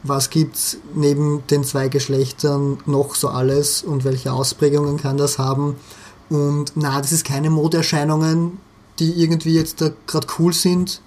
[0.03, 5.77] was gibt's neben den zwei Geschlechtern noch so alles und welche Ausprägungen kann das haben?
[6.29, 8.59] Und na, das ist keine Modeerscheinungen,
[8.99, 11.01] die irgendwie jetzt da gerade cool sind.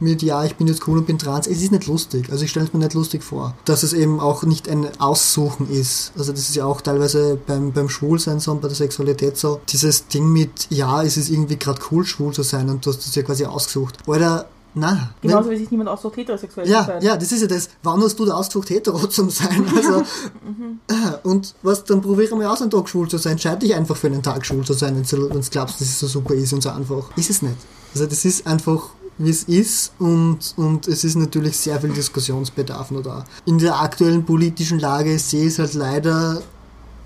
[0.00, 1.46] mit, ja, ich bin jetzt cool und bin trans.
[1.46, 2.30] Es ist nicht lustig.
[2.30, 3.54] Also ich stelle es mir nicht lustig vor.
[3.64, 6.12] Dass es eben auch nicht ein Aussuchen ist.
[6.16, 9.60] Also das ist ja auch teilweise beim, beim Schwulsein so und bei der Sexualität so.
[9.68, 13.04] Dieses Ding mit, ja, es ist irgendwie gerade cool, schwul zu sein und du hast
[13.04, 13.96] das ja quasi ausgesucht.
[14.06, 17.02] Oder na, Genauso wie sich niemand aussucht, heterosexuell zu ja, sein.
[17.02, 17.68] ja, das ist ja das.
[17.82, 19.64] Wann hast du da ausgesucht, hetero zu sein?
[19.74, 20.00] Also,
[20.88, 23.32] äh, und was, dann probiere mal aus, einen Tag schwul zu sein.
[23.32, 25.98] Entscheide dich einfach für einen Tag schwul zu sein, wenn du wenn glaubst, dass es
[25.98, 27.16] so super ist und so einfach.
[27.16, 27.56] Ist es nicht.
[27.94, 32.90] Also, das ist einfach, wie es ist und, und es ist natürlich sehr viel Diskussionsbedarf
[32.90, 33.24] noch da.
[33.46, 36.40] In der aktuellen politischen Lage sehe ich es halt leider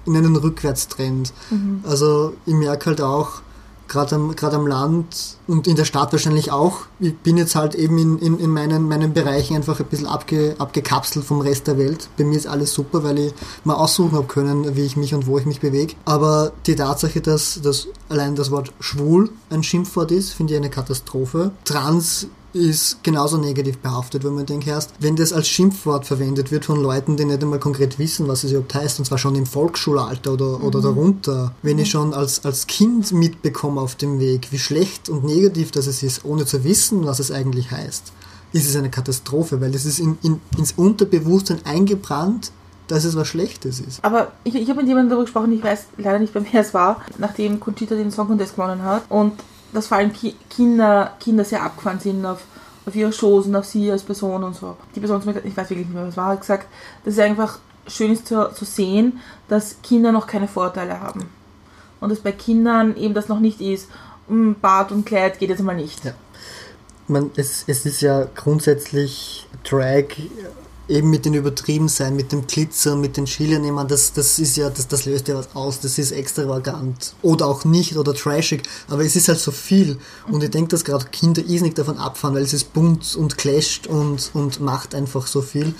[0.04, 1.32] in einen Rückwärtstrend.
[1.84, 3.40] Also, ich merke halt auch,
[3.92, 6.86] gerade am, gerade am Land und in der Stadt wahrscheinlich auch.
[6.98, 10.56] Ich bin jetzt halt eben in, in, in meinen, meinen Bereichen einfach ein bisschen abge,
[10.58, 12.08] abgekapselt vom Rest der Welt.
[12.16, 15.26] Bei mir ist alles super, weil ich mal aussuchen habe können, wie ich mich und
[15.26, 15.94] wo ich mich bewege.
[16.06, 20.70] Aber die Tatsache, dass, dass allein das Wort schwul ein Schimpfwort ist, finde ich eine
[20.70, 21.50] Katastrophe.
[21.64, 26.64] Trans ist genauso negativ behaftet, wenn man denkt, erst, wenn das als Schimpfwort verwendet wird
[26.64, 29.46] von Leuten, die nicht einmal konkret wissen, was es überhaupt heißt, und zwar schon im
[29.46, 34.58] Volksschulalter oder, oder darunter, wenn ich schon als, als Kind mitbekomme auf dem Weg, wie
[34.58, 38.12] schlecht und negativ das es ist, ohne zu wissen, was es eigentlich heißt,
[38.52, 42.52] ist es eine Katastrophe, weil es ist in, in, ins Unterbewusstsein eingebrannt,
[42.88, 44.04] dass es was Schlechtes ist.
[44.04, 46.74] Aber ich, ich habe mit jemandem darüber gesprochen, ich weiß leider nicht mehr, wer es
[46.74, 49.04] war, nachdem Conchita den Song Contest gewonnen hat.
[49.08, 49.32] Und
[49.72, 52.40] dass vor allem Ki Kinder, Kinder sehr abgefahren sind auf,
[52.86, 54.76] auf ihre Shows und auf sie als Person und so.
[54.94, 56.66] Die Person, ich weiß wirklich nicht mehr, was war, hat gesagt,
[57.04, 61.28] dass es einfach schön ist zu, zu sehen, dass Kinder noch keine Vorteile haben.
[62.00, 63.88] Und dass bei Kindern eben das noch nicht ist,
[64.28, 66.04] "Mm, Bart und Kleid geht jetzt mal nicht.
[66.04, 66.12] Ja.
[67.08, 70.04] man, es, es ist ja grundsätzlich Drag
[70.88, 74.56] eben mit den Übertriebensein, mit dem Glitzer, mit den Schildern, ich meine, das, das ist
[74.56, 78.62] ja, das, das löst ja was aus, das ist extravagant oder auch nicht oder trashig,
[78.88, 79.98] aber es ist halt so viel
[80.30, 83.86] und ich denke, dass gerade Kinder irrsinnig davon abfahren, weil es ist bunt und clasht
[83.86, 85.74] und, und macht einfach so viel.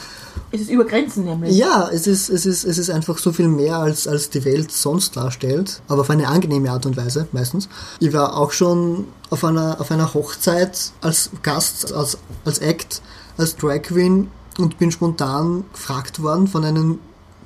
[0.51, 1.57] Es ist über Grenzen nämlich.
[1.57, 4.71] Ja, es ist, es ist, es ist einfach so viel mehr, als, als die Welt
[4.71, 7.69] sonst darstellt, aber auf eine angenehme Art und Weise, meistens.
[7.99, 13.03] Ich war auch schon auf einer, auf einer Hochzeit als Gast, als, als Act,
[13.37, 16.99] als Drag Queen und bin spontan gefragt worden von einem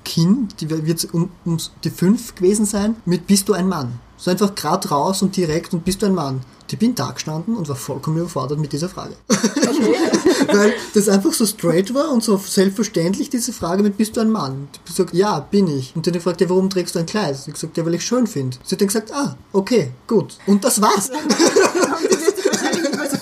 [0.04, 3.98] Kind, die wird um, um die fünf gewesen sein, mit bist du ein Mann?
[4.16, 6.42] So einfach gerade raus und direkt und bist du ein Mann?
[6.70, 9.14] Die bin da gestanden und war vollkommen überfordert mit dieser Frage.
[9.28, 14.30] Weil das einfach so straight war und so selbstverständlich diese Frage mit bist du ein
[14.30, 14.68] Mann?
[14.88, 15.94] Die sagt, ja, bin ich.
[15.94, 17.36] Und dann fragt er, warum trägst du ein Kleid?
[17.46, 18.56] Ich gesagt, ja, weil ich schön finde.
[18.64, 20.38] Sie hat dann gesagt, ah, okay, gut.
[20.46, 21.10] Und das war's.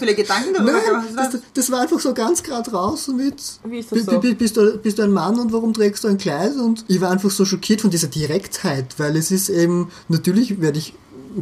[0.04, 1.34] Viele Gedanken darüber Nein, gemacht.
[1.34, 4.20] das, das war einfach so ganz gerade raus mit Wie ist das so?
[4.20, 6.56] bi- bist, du, bist du ein Mann und warum trägst du ein Kleid?
[6.56, 10.78] Und ich war einfach so schockiert von dieser Direktheit, weil es ist eben, natürlich werde
[10.78, 10.94] ich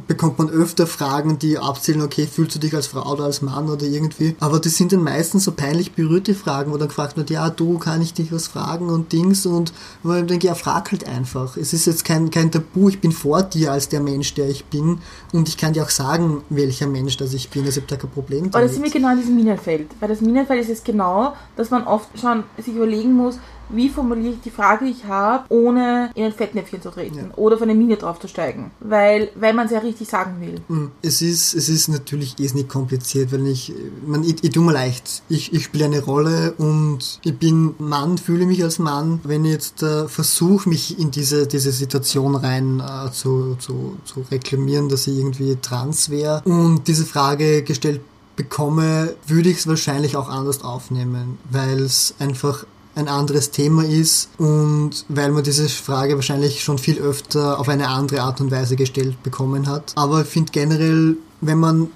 [0.06, 3.68] bekommt man öfter Fragen, die abzählen, okay, fühlst du dich als Frau oder als Mann
[3.68, 4.36] oder irgendwie.
[4.40, 7.78] Aber das sind dann meistens so peinlich berührte Fragen, wo dann gefragt wird, ja, du,
[7.78, 11.56] kann ich dich was fragen und Dings und wo ich denke, ja, frag halt einfach.
[11.56, 14.64] Es ist jetzt kein, kein Tabu, ich bin vor dir als der Mensch, der ich
[14.66, 14.98] bin
[15.32, 17.64] und ich kann dir auch sagen, welcher Mensch das ich bin.
[17.64, 18.72] Also ich habe da kein Problem Aber da damit.
[18.74, 19.90] sind wir genau in diesem Minenfeld.
[20.00, 23.38] Weil das Minenfeld ist es genau, dass man oft schon sich überlegen muss,
[23.72, 27.24] wie formuliere ich die Frage, die ich habe, ohne in ein Fettnäpfchen zu treten Ja.
[27.36, 28.70] oder von der Mine draufzusteigen.
[28.80, 30.60] Weil, weil man es ja richtig sagen will.
[30.68, 33.72] Mm, Es ist, es ist natürlich eh nicht kompliziert, weil ich,
[34.06, 35.22] man, ich, ich tue mir leicht.
[35.28, 39.20] Ich, ich spiele eine Rolle und ich bin Mann, fühle mich als Mann.
[39.24, 44.24] Wenn ich jetzt äh, versuche, mich in diese, diese Situation rein äh, zu, zu, zu
[44.30, 48.00] reklamieren, dass ich irgendwie trans wäre und diese Frage gestellt
[48.36, 54.28] bekomme, würde ich es wahrscheinlich auch anders aufnehmen, weil es einfach ein anderes Thema ist
[54.38, 58.76] und weil man diese Frage wahrscheinlich schon viel öfter auf eine andere Art und Weise
[58.76, 59.92] gestellt bekommen hat.
[59.96, 61.88] Aber ich finde generell, wenn man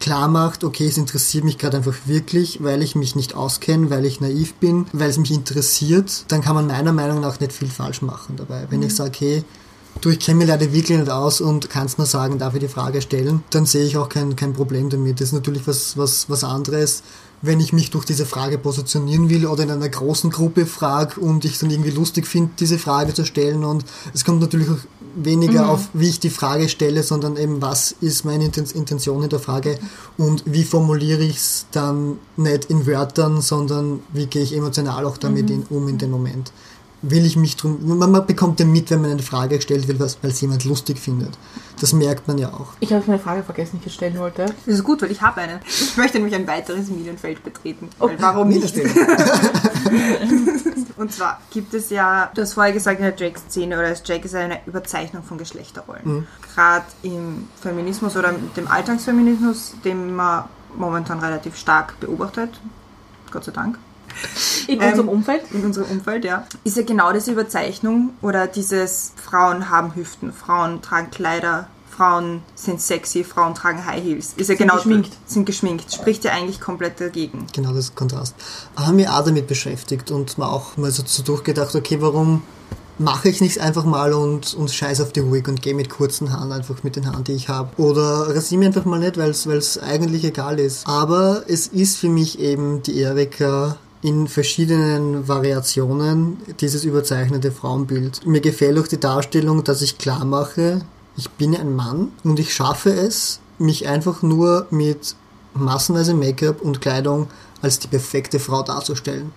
[0.00, 4.04] klar macht, okay, es interessiert mich gerade einfach wirklich, weil ich mich nicht auskenne, weil
[4.04, 7.68] ich naiv bin, weil es mich interessiert, dann kann man meiner Meinung nach nicht viel
[7.68, 8.66] falsch machen dabei.
[8.70, 9.44] Wenn ich sage, hey,
[10.00, 12.68] du, ich kenne mich leider wirklich nicht aus und kannst mir sagen, darf ich die
[12.68, 15.20] Frage stellen, dann sehe ich auch kein, kein Problem damit.
[15.20, 17.02] Das ist natürlich was, was, was anderes,
[17.40, 21.44] wenn ich mich durch diese Frage positionieren will oder in einer großen Gruppe frage und
[21.44, 24.78] ich dann irgendwie lustig finde, diese Frage zu stellen und es kommt natürlich auch
[25.14, 29.28] weniger auf, wie ich die Frage stelle, sondern eben, was ist meine Inten- Intention in
[29.28, 29.78] der Frage
[30.16, 35.16] und wie formuliere ich es dann nicht in Wörtern, sondern wie gehe ich emotional auch
[35.16, 36.52] damit in, um in dem Moment.
[37.00, 40.00] Will ich mich drum, man, man bekommt ja mit, wenn man eine Frage gestellt wird,
[40.00, 41.38] weil es jemand lustig findet.
[41.80, 42.72] Das merkt man ja auch.
[42.80, 44.46] Ich habe meine Frage vergessen, die ich stellen wollte.
[44.46, 45.60] Das ist gut, weil ich habe eine.
[45.66, 47.88] Ich möchte nämlich ein weiteres Minenfeld betreten.
[48.00, 48.74] Oh, Weil warum nicht?
[50.96, 54.24] Und zwar gibt es ja, du hast vorher gesagt, in der Drag-Szene oder das Drag
[54.24, 56.26] ist eine Überzeichnung von Geschlechterrollen.
[56.54, 62.60] Gerade im Feminismus oder dem Alltagsfeminismus, dem man momentan relativ stark beobachtet,
[63.30, 63.78] Gott sei Dank,
[64.66, 65.42] In Ähm, unserem Umfeld.
[65.52, 70.82] in unserem Umfeld, ja, ist ja genau diese Überzeichnung oder dieses Frauen haben Hüften, Frauen
[70.82, 71.68] tragen Kleider,
[71.98, 74.34] Frauen sind sexy, Frauen tragen High Heels.
[74.36, 75.12] Ist ja Sind genau geschminkt.
[75.26, 75.92] Sind geschminkt.
[75.92, 77.46] Spricht ja eigentlich komplett dagegen.
[77.52, 78.36] Genau das Kontrast.
[78.76, 82.42] Haben mich auch damit beschäftigt und mal auch mal so, so durchgedacht, okay, warum
[83.00, 86.32] mache ich nichts einfach mal und, und scheiß auf die Wig und gehe mit kurzen
[86.32, 87.70] Haaren einfach mit den Haaren, die ich habe.
[87.80, 90.86] Oder rasiere mich einfach mal nicht, weil es eigentlich egal ist.
[90.86, 98.26] Aber es ist für mich eben die Erika in verschiedenen Variationen dieses überzeichnete Frauenbild.
[98.26, 100.82] Mir gefällt auch die Darstellung, dass ich klar mache,
[101.16, 105.16] ich bin ein Mann und ich schaffe es, mich einfach nur mit
[105.54, 107.28] massenweise Make-up und Kleidung
[107.60, 109.32] als die perfekte Frau darzustellen.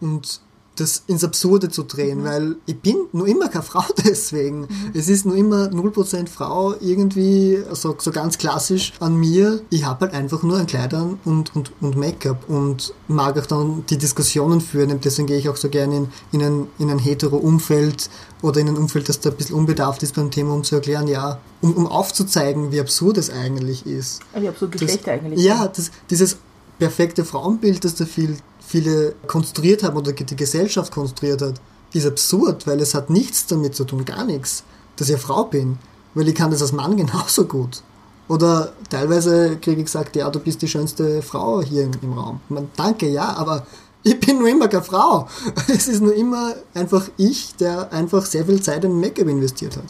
[0.00, 0.40] Und
[0.76, 4.66] das ins Absurde zu drehen, weil ich bin nur immer keine Frau deswegen.
[4.94, 9.60] Es ist nur immer 0% Frau irgendwie, so, so ganz klassisch an mir.
[9.68, 13.84] Ich habe halt einfach nur ein Kleidern und, und, und Make-up und mag auch dann
[13.90, 14.90] die Diskussionen führen.
[14.92, 18.08] Und deswegen gehe ich auch so gerne in, in ein, in ein hetero Umfeld
[18.40, 21.06] oder in ein Umfeld, das da ein bisschen unbedarft ist beim Thema, um zu erklären,
[21.06, 24.20] ja, um, um aufzuzeigen, wie absurd es eigentlich ist.
[24.34, 25.44] Wie absolut Das- Geschlechter eigentlich.
[25.44, 26.38] Ja, das, dieses
[26.78, 28.36] perfekte Frauenbild, das da viel,
[28.72, 31.60] viele konstruiert haben oder die Gesellschaft konstruiert hat,
[31.92, 34.64] ist absurd, weil es hat nichts damit zu tun, gar nichts,
[34.96, 35.78] dass ich eine Frau bin.
[36.14, 37.82] Weil ich kann das als Mann genauso gut.
[38.28, 42.40] Oder teilweise kriege ich gesagt, ja, du bist die schönste Frau hier im, im Raum.
[42.48, 43.66] Man, danke, ja, aber
[44.02, 45.28] ich bin nur immer keine Frau.
[45.68, 49.84] Es ist nur immer einfach ich, der einfach sehr viel Zeit in Make-up investiert hat.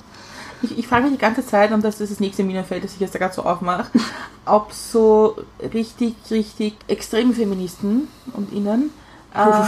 [0.63, 3.01] Ich, ich frage mich die ganze Zeit, und das ist das nächste Minenfeld, das ich
[3.01, 3.87] jetzt da gerade so aufmache,
[4.47, 5.37] ob so
[5.73, 8.91] richtig, richtig extreme Feministen und Ihnen
[9.35, 9.65] äh,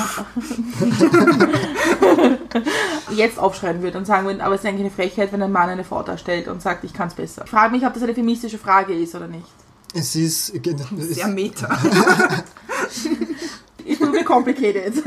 [3.14, 5.68] jetzt aufschreien würden und sagen würden, aber es ist eigentlich eine Frechheit, wenn ein Mann
[5.70, 7.42] eine Frau darstellt und sagt, ich kann es besser.
[7.44, 9.46] Ich frage mich, ob das eine feministische Frage ist oder nicht.
[9.94, 10.52] Es ist,
[10.96, 11.78] Sehr meta.
[13.84, 15.02] It will be complicated.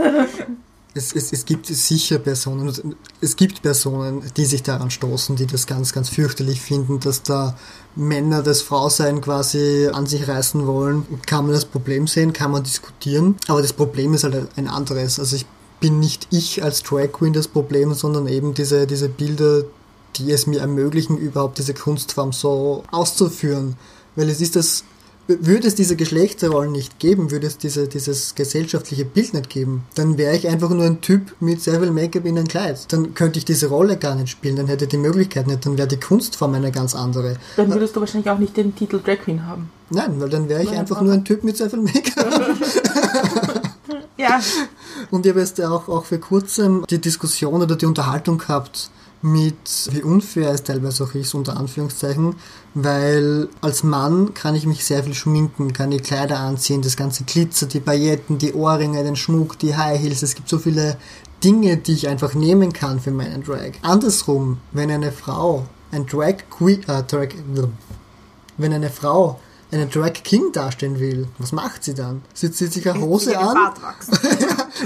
[0.98, 5.68] Es, es, es gibt sicher Personen, es gibt Personen, die sich daran stoßen, die das
[5.68, 7.56] ganz, ganz fürchterlich finden, dass da
[7.96, 11.06] Männer das Frausein quasi an sich reißen wollen.
[11.26, 15.20] Kann man das Problem sehen, kann man diskutieren, aber das Problem ist halt ein anderes.
[15.20, 15.46] Also ich
[15.80, 19.64] bin nicht ich als Drag Queen das Problem, sondern eben diese, diese Bilder,
[20.16, 23.78] die es mir ermöglichen, überhaupt diese Kunstform so auszuführen.
[24.16, 24.84] Weil es ist das,
[25.28, 30.18] würde es diese Geschlechterrollen nicht geben, würde es diese, dieses gesellschaftliche Bild nicht geben, dann
[30.18, 32.92] wäre ich einfach nur ein Typ mit sehr viel Make-up in ein Kleid.
[32.92, 35.78] Dann könnte ich diese Rolle gar nicht spielen, dann hätte ich die Möglichkeit nicht, dann
[35.78, 37.36] wäre die Kunstform eine ganz andere.
[37.58, 39.70] Dann würdest du wahrscheinlich auch nicht den Titel Drag Queen haben.
[39.90, 42.58] Nein, weil dann wäre ich Nein, einfach nur ein Typ mit sehr viel Make-up.
[44.18, 44.42] Ja,
[45.12, 48.90] Und ich habe jetzt auch, auch für kurzem die Diskussion oder die Unterhaltung gehabt
[49.22, 52.36] mit, wie unfair es teilweise auch ist, unter Anführungszeichen,
[52.74, 57.24] weil als Mann kann ich mich sehr viel schminken, kann die Kleider anziehen, das ganze
[57.24, 60.98] Glitzer, die Pailletten, die Ohrringe, den Schmuck, die High Heels, es gibt so viele
[61.44, 63.74] Dinge, die ich einfach nehmen kann für meinen Drag.
[63.82, 67.30] Andersrum, wenn eine Frau ein Drag Queen, äh, Drag,
[68.58, 69.40] wenn eine Frau
[69.72, 72.22] einen Drag King darstellen will, was macht sie dann?
[72.34, 73.56] Sie zieht sich eine Hose an.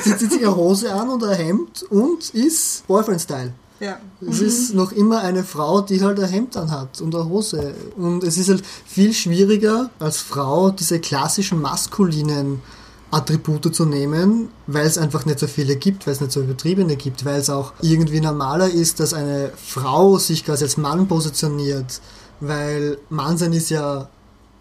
[0.03, 3.53] Sie zieht sich eine Hose an und ein Hemd und ist Boyfriend-Style.
[3.81, 3.99] Ja.
[4.25, 7.73] Es ist noch immer eine Frau, die halt ein Hemd anhat und eine Hose.
[7.97, 12.61] Und es ist halt viel schwieriger als Frau, diese klassischen maskulinen
[13.09, 16.95] Attribute zu nehmen, weil es einfach nicht so viele gibt, weil es nicht so übertriebene
[16.95, 22.01] gibt, weil es auch irgendwie normaler ist, dass eine Frau sich quasi als Mann positioniert,
[22.39, 24.09] weil Mannsein ist ja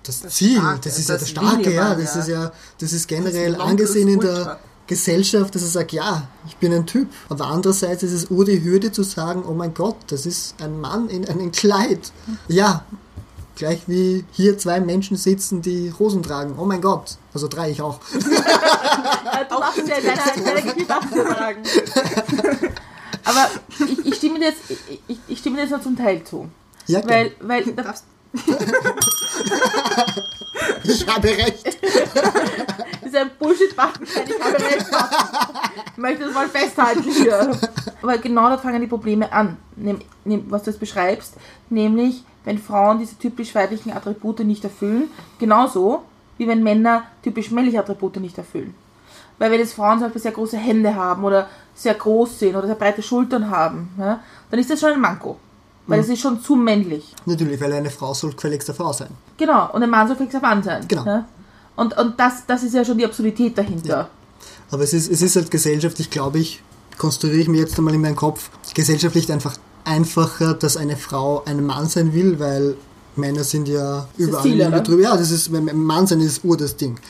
[0.02, 2.20] das, Das Ziel, Starke, das ist ja das das Starke, ja, das ja.
[2.20, 4.58] ist ja, das ist Das generell ist angesehen in der.
[4.90, 7.08] Gesellschaft, dass er sagt, ja, ich bin ein Typ.
[7.28, 10.80] Aber andererseits ist es ur die Hürde zu sagen, oh mein Gott, das ist ein
[10.80, 12.10] Mann in einem Kleid.
[12.48, 12.84] Ja,
[13.54, 16.56] gleich wie hier zwei Menschen sitzen, die Hosen tragen.
[16.58, 17.18] Oh mein Gott.
[17.32, 18.00] Also drei ich auch.
[18.12, 18.18] Du
[19.54, 21.62] darfst ja auch so sagen.
[23.24, 23.48] Aber
[23.88, 24.62] ich, ich, stimme dir jetzt,
[25.06, 26.48] ich, ich, stimme dir jetzt nur zum Teil zu.
[26.88, 27.36] Ja, Weil, gell.
[27.42, 28.04] weil Du darfst-
[30.84, 31.78] ich habe recht.
[33.10, 34.86] ist ein Bullshit-Button, ich habe recht.
[35.92, 37.50] Ich möchte das mal festhalten hier.
[38.00, 39.58] Aber genau dort fangen die Probleme an,
[40.48, 41.34] was du jetzt beschreibst,
[41.68, 46.02] nämlich wenn Frauen diese typisch weiblichen Attribute nicht erfüllen, genauso
[46.38, 48.74] wie wenn Männer typisch männliche Attribute nicht erfüllen.
[49.38, 52.66] Weil wenn jetzt Frauen zum Beispiel sehr große Hände haben oder sehr groß sind oder
[52.66, 55.36] sehr breite Schultern haben, ja, dann ist das schon ein Manko.
[55.86, 57.14] Weil das ist schon zu männlich.
[57.26, 59.08] Natürlich, weil eine Frau soll gefälligst eine Frau sein.
[59.36, 60.86] Genau, und ein Mann soll auf Mann sein.
[60.86, 61.04] Genau.
[61.04, 61.24] Ja?
[61.80, 64.10] Und, und das, das ist ja schon die Absurdität dahinter.
[64.70, 66.62] Aber es ist, es ist halt gesellschaftlich, glaube ich,
[66.98, 71.64] konstruiere ich mir jetzt einmal in meinen Kopf, gesellschaftlich einfach einfacher, dass eine Frau ein
[71.64, 72.76] Mann sein will, weil
[73.16, 75.02] Männer sind ja überall Ziel, drüber.
[75.02, 77.00] Ja, das ist, Mann sein ist ur das Ding.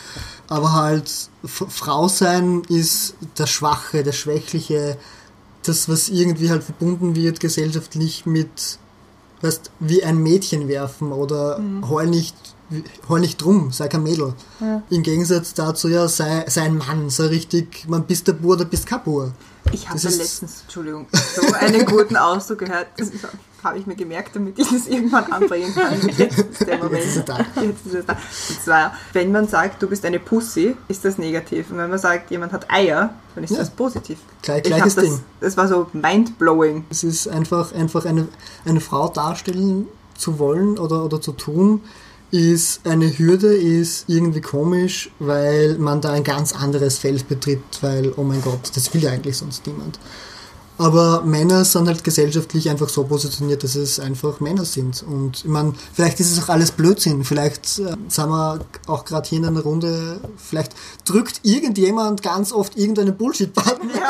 [0.46, 1.10] Aber halt,
[1.44, 4.96] Frau sein ist das Schwache, das Schwächliche,
[5.64, 8.78] das, was irgendwie halt verbunden wird gesellschaftlich mit,
[9.40, 12.36] weißt, wie ein Mädchen werfen oder heul nicht,
[13.08, 14.34] heul nicht drum, sei kein Mädel.
[14.90, 18.64] Im Gegensatz dazu, ja, sei, sei ein Mann, sei richtig, man bist der Bur oder
[18.64, 19.32] bist kein Bur.
[19.72, 22.86] Ich habe letztens, Entschuldigung, so einen guten Ausdruck gehört.
[22.96, 23.10] Das
[23.62, 26.00] habe ich mir gemerkt, damit ich das irgendwann anbringen kann.
[26.16, 27.04] Jetzt ist der Moment.
[27.04, 27.38] Jetzt ist er da.
[27.62, 28.12] Jetzt ist da.
[28.14, 31.70] Und zwar, wenn man sagt, du bist eine Pussy, ist das negativ.
[31.70, 33.58] Und wenn man sagt, jemand hat Eier, dann ist Ja.
[33.58, 34.18] das positiv.
[34.42, 35.20] Gleich- gleiches das, Ding.
[35.40, 36.86] Das war so mindblowing.
[36.88, 38.28] Es ist einfach, einfach eine,
[38.64, 41.82] eine Frau darstellen zu wollen oder, oder zu tun,
[42.30, 48.12] ist eine Hürde, ist irgendwie komisch, weil man da ein ganz anderes Feld betritt, weil,
[48.16, 49.98] oh mein Gott, das will ja eigentlich sonst niemand.
[50.80, 55.02] Aber Männer sind halt gesellschaftlich einfach so positioniert, dass es einfach Männer sind.
[55.02, 57.22] Und ich meine, vielleicht ist es auch alles Blödsinn.
[57.22, 60.72] Vielleicht äh, sind wir auch gerade hier in einer Runde, vielleicht
[61.04, 63.90] drückt irgendjemand ganz oft irgendeinen Bullshit-Button.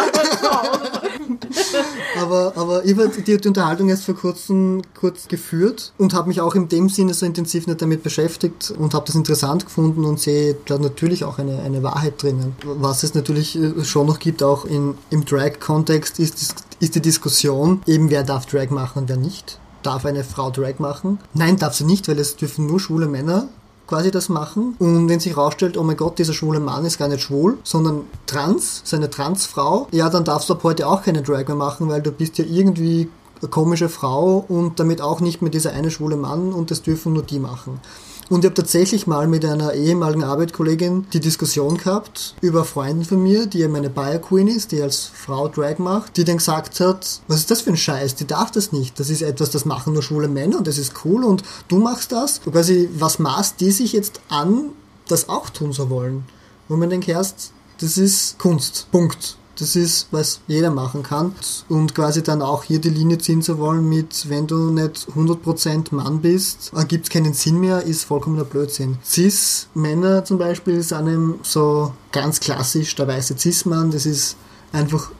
[2.20, 6.40] Aber, aber ich habe die, die Unterhaltung erst vor kurzem kurz geführt und habe mich
[6.40, 10.20] auch in dem Sinne so intensiv nicht damit beschäftigt und habe das interessant gefunden und
[10.20, 12.54] sehe da natürlich auch eine, eine Wahrheit drinnen.
[12.64, 17.02] Was es natürlich äh, schon noch gibt, auch in, im Drag-Kontext, ist, dis- ist die
[17.02, 19.58] Diskussion, eben wer darf Drag machen und wer nicht.
[19.82, 21.18] Darf eine Frau Drag machen?
[21.34, 23.48] Nein, darf sie nicht, weil es dürfen nur schwule Männer
[23.90, 24.76] quasi das machen.
[24.78, 28.02] Und wenn sich herausstellt, oh mein Gott, dieser schwule Mann ist gar nicht schwul, sondern
[28.26, 32.00] trans, seine Transfrau, ja, dann darfst du ab heute auch keine Drag mehr machen, weil
[32.00, 33.08] du bist ja irgendwie
[33.42, 37.14] eine komische Frau und damit auch nicht mehr dieser eine schwule Mann und das dürfen
[37.14, 37.80] nur die machen.
[38.30, 43.20] Und ich habe tatsächlich mal mit einer ehemaligen Arbeitskollegin die Diskussion gehabt über Freundin von
[43.20, 46.78] mir, die eben eine Bayer Queen ist, die als Frau Drag macht, die dann gesagt
[46.78, 49.00] hat, was ist das für ein Scheiß, die darf das nicht.
[49.00, 52.12] Das ist etwas, das machen nur schwule Männer und das ist cool und du machst
[52.12, 52.40] das.
[52.44, 54.70] Und quasi, was maßt die sich jetzt an,
[55.08, 56.24] das auch tun zu wollen?
[56.68, 57.50] Wo man denkt, erst,
[57.80, 58.86] das ist Kunst.
[58.92, 59.38] Punkt.
[59.58, 61.34] Das ist, was jeder machen kann.
[61.68, 65.94] Und quasi dann auch hier die Linie ziehen zu wollen mit, wenn du nicht 100%
[65.94, 68.98] Mann bist, gibt es keinen Sinn mehr, ist vollkommener Blödsinn.
[69.04, 73.90] Cis-Männer zum Beispiel sind einem so ganz klassisch der weiße Cis-Mann.
[73.90, 74.36] Das ist
[74.72, 75.10] einfach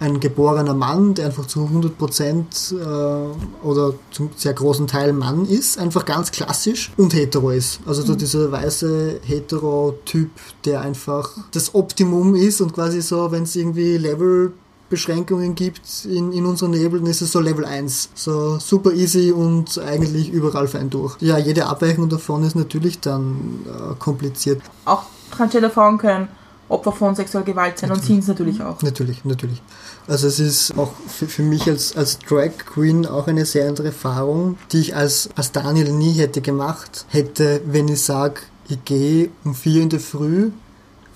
[0.00, 5.78] ein geborener Mann, der einfach zu 100% äh, oder zum sehr großen Teil Mann ist,
[5.78, 7.80] einfach ganz klassisch und hetero ist.
[7.86, 10.30] Also so dieser weiße Hetero-Typ,
[10.64, 16.46] der einfach das Optimum ist und quasi so, wenn es irgendwie Levelbeschränkungen gibt in, in
[16.46, 18.10] unseren Nebeln, ist es so Level 1.
[18.14, 21.16] So super easy und eigentlich überall fein durch.
[21.20, 24.62] Ja, jede Abweichung davon ist natürlich dann äh, kompliziert.
[24.84, 26.28] Auch transgender Frauen können
[26.68, 28.82] Opfer von sexueller Gewalt sein und sind es natürlich auch.
[28.82, 29.62] Natürlich, natürlich.
[30.06, 33.88] Also es ist auch für, für mich als, als Drag Queen auch eine sehr andere
[33.88, 39.30] Erfahrung, die ich als, als Daniel nie hätte gemacht, hätte, wenn ich sage, ich gehe
[39.44, 40.50] um vier in der Früh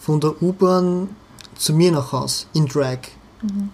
[0.00, 1.10] von der U-Bahn
[1.56, 2.98] zu mir nach Haus in Drag.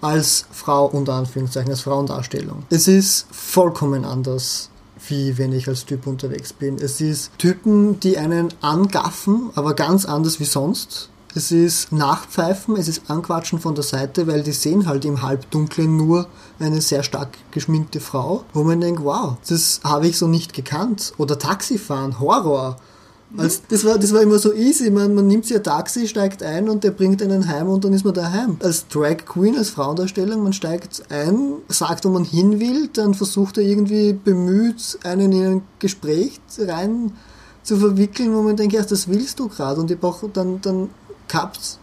[0.01, 2.63] Als Frau unter Anführungszeichen, als Frauendarstellung.
[2.71, 4.71] Es ist vollkommen anders,
[5.09, 6.77] wie wenn ich als Typ unterwegs bin.
[6.77, 11.11] Es ist Typen, die einen angaffen, aber ganz anders wie sonst.
[11.39, 15.97] Es ist Nachpfeifen, es ist Anquatschen von der Seite, weil die sehen halt im Halbdunklen
[15.97, 16.27] nur
[16.59, 21.13] eine sehr stark geschminkte Frau, wo man denkt, wow, das habe ich so nicht gekannt.
[21.17, 22.79] Oder Taxifahren, Horror.
[23.37, 24.91] Als, das, war, das war immer so easy.
[24.91, 27.93] Man, man nimmt sich ein Taxi, steigt ein und der bringt einen heim und dann
[27.93, 28.57] ist man daheim.
[28.61, 33.59] Als Drag Queen, als Frauendarstellung, man steigt ein, sagt, wo man hin will, dann versucht
[33.59, 37.13] er irgendwie bemüht, einen in ein Gespräch rein
[37.63, 39.81] zu verwickeln, wo man denkt, ja, das willst du gerade.
[39.81, 40.91] Und ich brauche dann, dann
[41.29, 41.79] gehabt,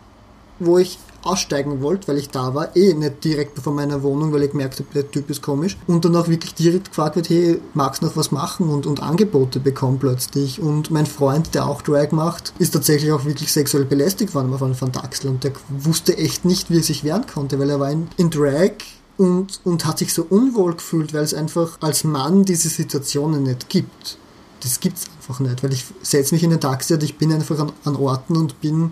[0.59, 4.43] wo ich aussteigen wollte, weil ich da war, eh nicht direkt vor meiner Wohnung, weil
[4.43, 5.75] ich gemerkt habe, der Typ ist komisch.
[5.87, 8.69] Und dann auch wirklich direkt gefragt wird, hey, magst du noch was machen?
[8.69, 10.61] Und, und Angebote bekommen plötzlich.
[10.61, 14.79] Und mein Freund, der auch Drag macht, ist tatsächlich auch wirklich sexuell belästigt worden von
[14.79, 15.31] Van Daxel.
[15.31, 18.29] Und der wusste echt nicht, wie er sich wehren konnte, weil er war in, in
[18.29, 18.73] Drag
[19.17, 23.69] und, und hat sich so unwohl gefühlt, weil es einfach als Mann diese Situationen nicht
[23.69, 24.17] gibt.
[24.61, 27.59] Das gibt's einfach nicht, weil ich setze mich in ein Taxi und ich bin einfach
[27.59, 28.91] an, an Orten und bin,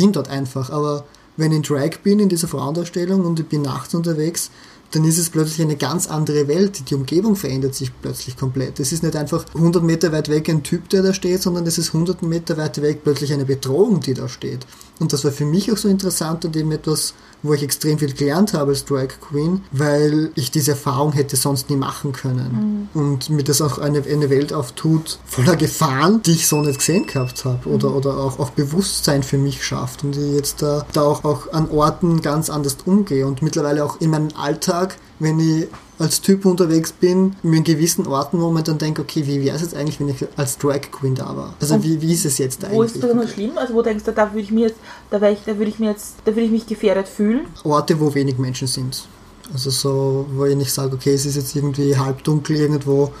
[0.00, 0.70] bin dort einfach.
[0.70, 1.04] Aber
[1.36, 4.50] wenn ich in Drag bin, in dieser Frauendarstellung und ich bin nachts unterwegs,
[4.92, 6.88] dann ist es plötzlich eine ganz andere Welt.
[6.88, 8.80] Die Umgebung verändert sich plötzlich komplett.
[8.80, 11.76] Es ist nicht einfach 100 Meter weit weg ein Typ, der da steht, sondern es
[11.76, 14.66] ist 100 Meter weit weg plötzlich eine Bedrohung, die da steht.
[15.00, 18.12] Und das war für mich auch so interessant und eben etwas, wo ich extrem viel
[18.12, 22.88] gelernt habe als Drag Queen, weil ich diese Erfahrung hätte sonst nie machen können.
[22.92, 27.06] Und mir das auch eine, eine Welt auftut, voller Gefahren, die ich so nicht gesehen
[27.06, 27.68] gehabt habe.
[27.68, 30.04] Oder, oder auch, auch Bewusstsein für mich schafft.
[30.04, 33.26] Und ich jetzt da, da auch, auch an Orten ganz anders umgehe.
[33.26, 35.68] Und mittlerweile auch in meinem Alltag, wenn ich
[35.98, 39.62] als Typ unterwegs bin, in gewissen Orten, wo man dann denkt, okay, wie wäre es
[39.62, 41.54] jetzt eigentlich, wenn ich als Drag Queen da war?
[41.60, 42.78] Also Und wie, wie ist es jetzt eigentlich?
[42.78, 43.52] Wo ist es besonders schlimm?
[43.56, 44.78] Also wo denkst du, da würde ich mir jetzt,
[45.10, 47.46] da wäre ich, da würde ich mir jetzt, da würde ich mich gefährdet fühlen.
[47.64, 49.06] Orte, wo wenig Menschen sind.
[49.52, 53.12] Also so, wo ich nicht sage, okay, es ist jetzt irgendwie halbdunkel irgendwo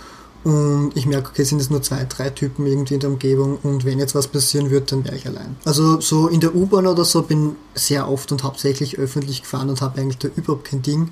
[0.42, 3.84] und ich merke, okay, sind es nur zwei, drei Typen irgendwie in der Umgebung und
[3.84, 5.56] wenn jetzt was passieren wird, dann wäre ich allein.
[5.66, 9.82] Also so in der U-Bahn oder so bin sehr oft und hauptsächlich öffentlich gefahren und
[9.82, 11.10] habe eigentlich da überhaupt kein Ding,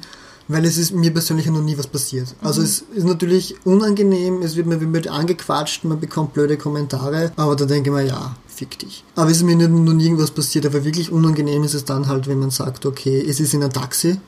[0.49, 2.34] weil es ist mir persönlich noch nie was passiert.
[2.42, 7.55] Also es ist natürlich unangenehm, es wird mir wird angequatscht, man bekommt blöde Kommentare, aber
[7.55, 9.05] da denke ich mir, ja, fick dich.
[9.14, 12.09] Aber es ist mir nicht, noch nie irgendwas passiert, aber wirklich unangenehm ist es dann
[12.09, 14.18] halt, wenn man sagt, okay, es ist in einem Taxi,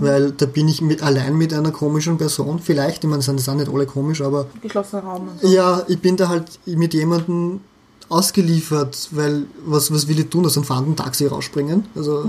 [0.00, 3.48] weil da bin ich mit, allein mit einer komischen Person, vielleicht, ich meine, sind das
[3.48, 5.46] auch nicht alle komisch, aber Geschlossener Raum und so.
[5.46, 7.60] ja, ich bin da halt mit jemandem
[8.08, 11.84] ausgeliefert, weil was, was will ich tun, aus einem fahrenden Taxi rausspringen?
[11.94, 12.28] Also,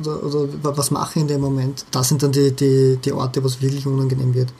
[0.00, 1.84] oder, oder wa- was mache ich in dem Moment?
[1.92, 4.52] Das sind dann die, die, die Orte, wo es wirklich unangenehm wird.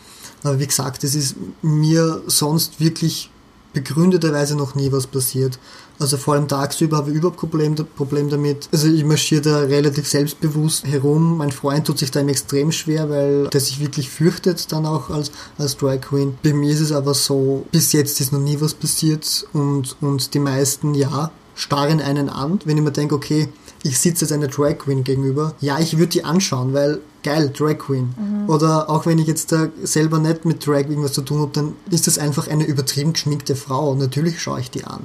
[0.43, 3.31] Aber wie gesagt, es ist mir sonst wirklich
[3.73, 5.59] begründeterweise noch nie was passiert.
[5.99, 8.69] Also vor allem tagsüber habe ich überhaupt Problem, Problem damit.
[8.73, 11.37] Also ich marschiere da relativ selbstbewusst herum.
[11.37, 15.31] Mein Freund tut sich da extrem schwer, weil der sich wirklich fürchtet dann auch als,
[15.59, 16.37] als Drag Queen.
[16.43, 20.33] Bei mir ist es aber so, bis jetzt ist noch nie was passiert und, und
[20.35, 22.59] die meisten, ja, starren einen an.
[22.65, 23.49] Wenn ich mir denke, okay,
[23.83, 27.79] ich sitze jetzt einer Drag Queen gegenüber, ja, ich würde die anschauen, weil geil, Drag
[27.79, 28.15] Queen.
[28.49, 31.75] Oder auch wenn ich jetzt da selber nicht mit Drag irgendwas zu tun habe, dann
[31.91, 33.95] ist das einfach eine übertrieben geschminkte Frau.
[33.95, 35.05] Natürlich schaue ich die an.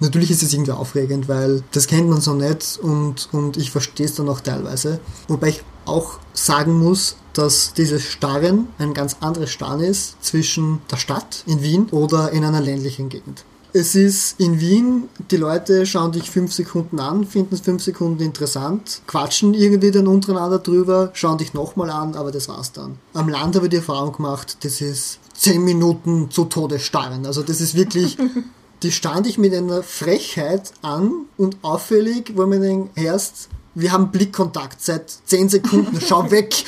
[0.00, 4.06] Natürlich ist es irgendwie aufregend, weil das kennt man so nicht und, und ich verstehe
[4.06, 5.00] es dann auch teilweise.
[5.26, 10.96] Wobei ich auch sagen muss, dass dieses Starren ein ganz anderes Starren ist zwischen der
[10.96, 13.44] Stadt in Wien oder in einer ländlichen Gegend.
[13.72, 18.22] Es ist in Wien, die Leute schauen dich fünf Sekunden an, finden es fünf Sekunden
[18.22, 22.96] interessant, quatschen irgendwie dann untereinander drüber, schauen dich nochmal an, aber das war's dann.
[23.12, 27.26] Am Land habe ich die Erfahrung gemacht, das ist zehn Minuten zu Tode starren.
[27.26, 28.16] Also das ist wirklich,
[28.82, 34.10] die stand ich mit einer Frechheit an und auffällig, wo man denkt, erst, wir haben
[34.10, 36.54] Blickkontakt seit zehn Sekunden, schau weg.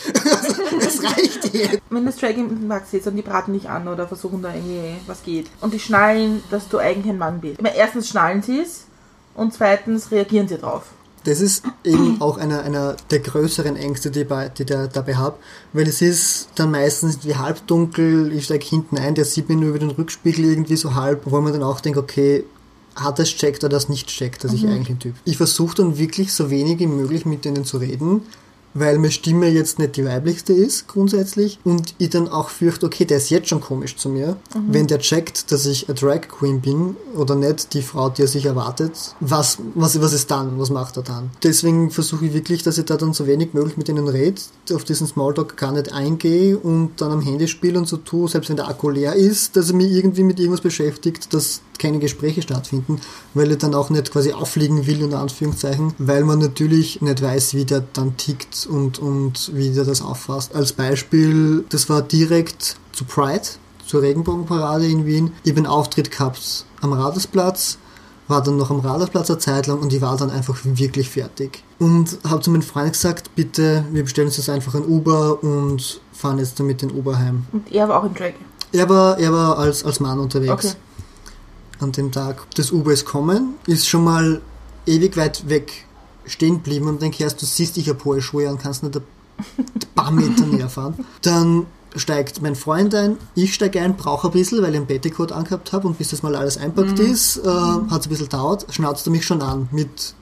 [0.81, 1.83] Es reicht jetzt.
[1.91, 4.95] Wenn das Drag im Max sitzt und die braten dich an oder versuchen da irgendwie
[5.07, 7.61] was geht und die schnallen, dass du eigentlich ein Mann bist.
[7.61, 8.87] Meine, erstens schnallen sie es
[9.35, 10.85] und zweitens reagieren sie drauf.
[11.25, 15.17] Das ist eben auch einer, einer der größeren Ängste, die, ich bei, die da, dabei
[15.17, 15.37] habe,
[15.75, 19.71] weil es ist dann meistens wie halbdunkel, ich steige hinten ein, der sieht mir nur
[19.71, 22.45] über den Rückspiegel irgendwie so halb, wo man dann auch denkt, okay,
[22.97, 25.15] hat das checkt oder das nicht checkt, dass ich eigentlich ein Typ.
[25.25, 28.23] Ich versuche dann wirklich so wenig wie möglich mit denen zu reden,
[28.75, 33.05] weil meine Stimme jetzt nicht die weiblichste ist, grundsätzlich, und ich dann auch fürchte, okay,
[33.05, 34.37] der ist jetzt schon komisch zu mir.
[34.69, 38.29] Wenn der checkt, dass ich eine Drag Queen bin oder nicht die Frau, die er
[38.29, 40.59] sich erwartet, was, was, was ist dann?
[40.59, 41.31] Was macht er dann?
[41.43, 44.41] Deswegen versuche ich wirklich, dass ich da dann so wenig möglich mit denen rede,
[44.73, 48.49] auf diesen Smalltalk gar nicht eingehe und dann am Handy spiele und so tue, selbst
[48.49, 52.43] wenn der Akku leer ist, dass er mich irgendwie mit irgendwas beschäftigt, dass keine Gespräche
[52.43, 53.01] stattfinden,
[53.35, 57.55] weil er dann auch nicht quasi auffliegen will, in Anführungszeichen, weil man natürlich nicht weiß,
[57.55, 60.55] wie der dann tickt und, und wie der das auffasst.
[60.55, 63.43] Als Beispiel, das war direkt zu Pride,
[63.87, 65.33] zur Regenbogenparade in Wien.
[65.45, 67.79] Ich habe einen Auftritt gehabt am Radersplatz,
[68.29, 71.63] war dann noch am Radersplatz eine Zeit lang und ich war dann einfach wirklich fertig.
[71.79, 76.01] Und habe zu meinem Freund gesagt, bitte, wir bestellen uns jetzt einfach ein Uber und
[76.13, 77.47] fahren jetzt damit den Uber heim.
[77.53, 78.35] Und er war auch im Drag.
[78.73, 80.75] Er war, er war als, als Mann unterwegs Okay.
[81.81, 82.47] an dem Tag.
[82.55, 84.41] Das Uber ist kommen, ist schon mal
[84.87, 85.87] ewig weit weg
[86.31, 89.03] stehen geblieben und denke, erst du siehst, ich habe hohe Schuhe und kannst nicht ein
[89.95, 90.95] paar Meter näher fahren.
[91.23, 91.67] Dann
[91.97, 95.73] steigt mein Freund ein, ich steige ein, brauche ein bisschen, weil ich einen Petticoat angehabt
[95.73, 99.07] habe und bis das mal alles einpackt ist, äh, hat es ein bisschen dauert, schnauzt
[99.07, 100.15] er mich schon an mit,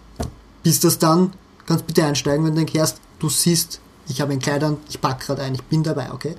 [0.63, 1.33] bis das dann,
[1.67, 5.21] kannst bitte einsteigen, wenn du denkst, du siehst, ich habe ein Kleid an, ich pack
[5.21, 6.35] gerade ein, ich bin dabei, okay?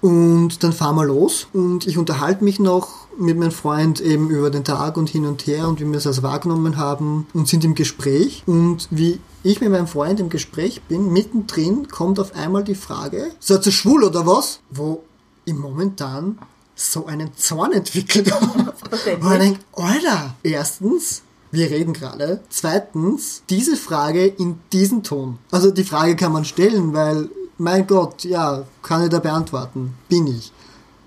[0.00, 4.50] Und dann fahren wir los und ich unterhalte mich noch mit meinem Freund eben über
[4.50, 7.64] den Tag und hin und her und wie wir es also wahrgenommen haben und sind
[7.64, 8.42] im Gespräch.
[8.46, 13.30] Und wie ich mit meinem Freund im Gespräch bin, mittendrin kommt auf einmal die Frage,
[13.40, 14.60] seid ihr schwul oder was?
[14.70, 15.02] Wo
[15.44, 16.38] ich momentan
[16.74, 18.74] so einen Zorn entwickelt habe.
[19.20, 21.22] Und ich denke, Alter, erstens,
[21.54, 22.40] wir reden gerade.
[22.48, 25.38] Zweitens, diese Frage in diesem Ton.
[25.50, 27.28] Also die Frage kann man stellen, weil,
[27.58, 29.94] mein Gott, ja, kann ich da beantworten.
[30.08, 30.52] Bin ich.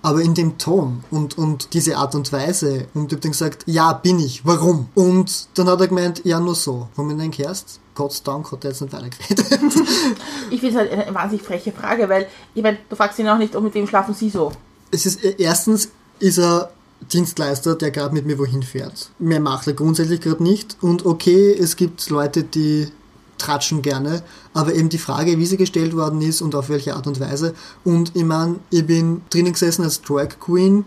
[0.02, 2.88] Aber in dem Ton und, und diese Art und Weise.
[2.94, 4.46] Und ich hab dann gesagt, ja, bin ich.
[4.46, 4.88] Warum?
[4.96, 6.88] Und dann hat er gemeint, ja, nur so.
[6.96, 9.46] Wo mir denke, erst, Gott sei Dank hat er jetzt nicht weitergeredet.
[10.50, 13.38] Ich finde es halt eine wahnsinnig freche Frage, weil, ich meine, du fragst ihn auch
[13.38, 14.52] nicht, oh, mit wem schlafen sie so.
[14.92, 15.90] es ist, äh, erstens
[16.20, 16.72] ist er
[17.12, 19.10] Dienstleister, der gerade mit mir wohin fährt.
[19.20, 20.78] Mehr macht er grundsätzlich gerade nicht.
[20.82, 22.88] Und okay, es gibt Leute, die
[23.38, 24.24] tratschen gerne,
[24.54, 27.54] aber eben die Frage, wie sie gestellt worden ist und auf welche Art und Weise.
[27.84, 30.86] Und ich meine, ich bin drinnen gesessen als Drag Queen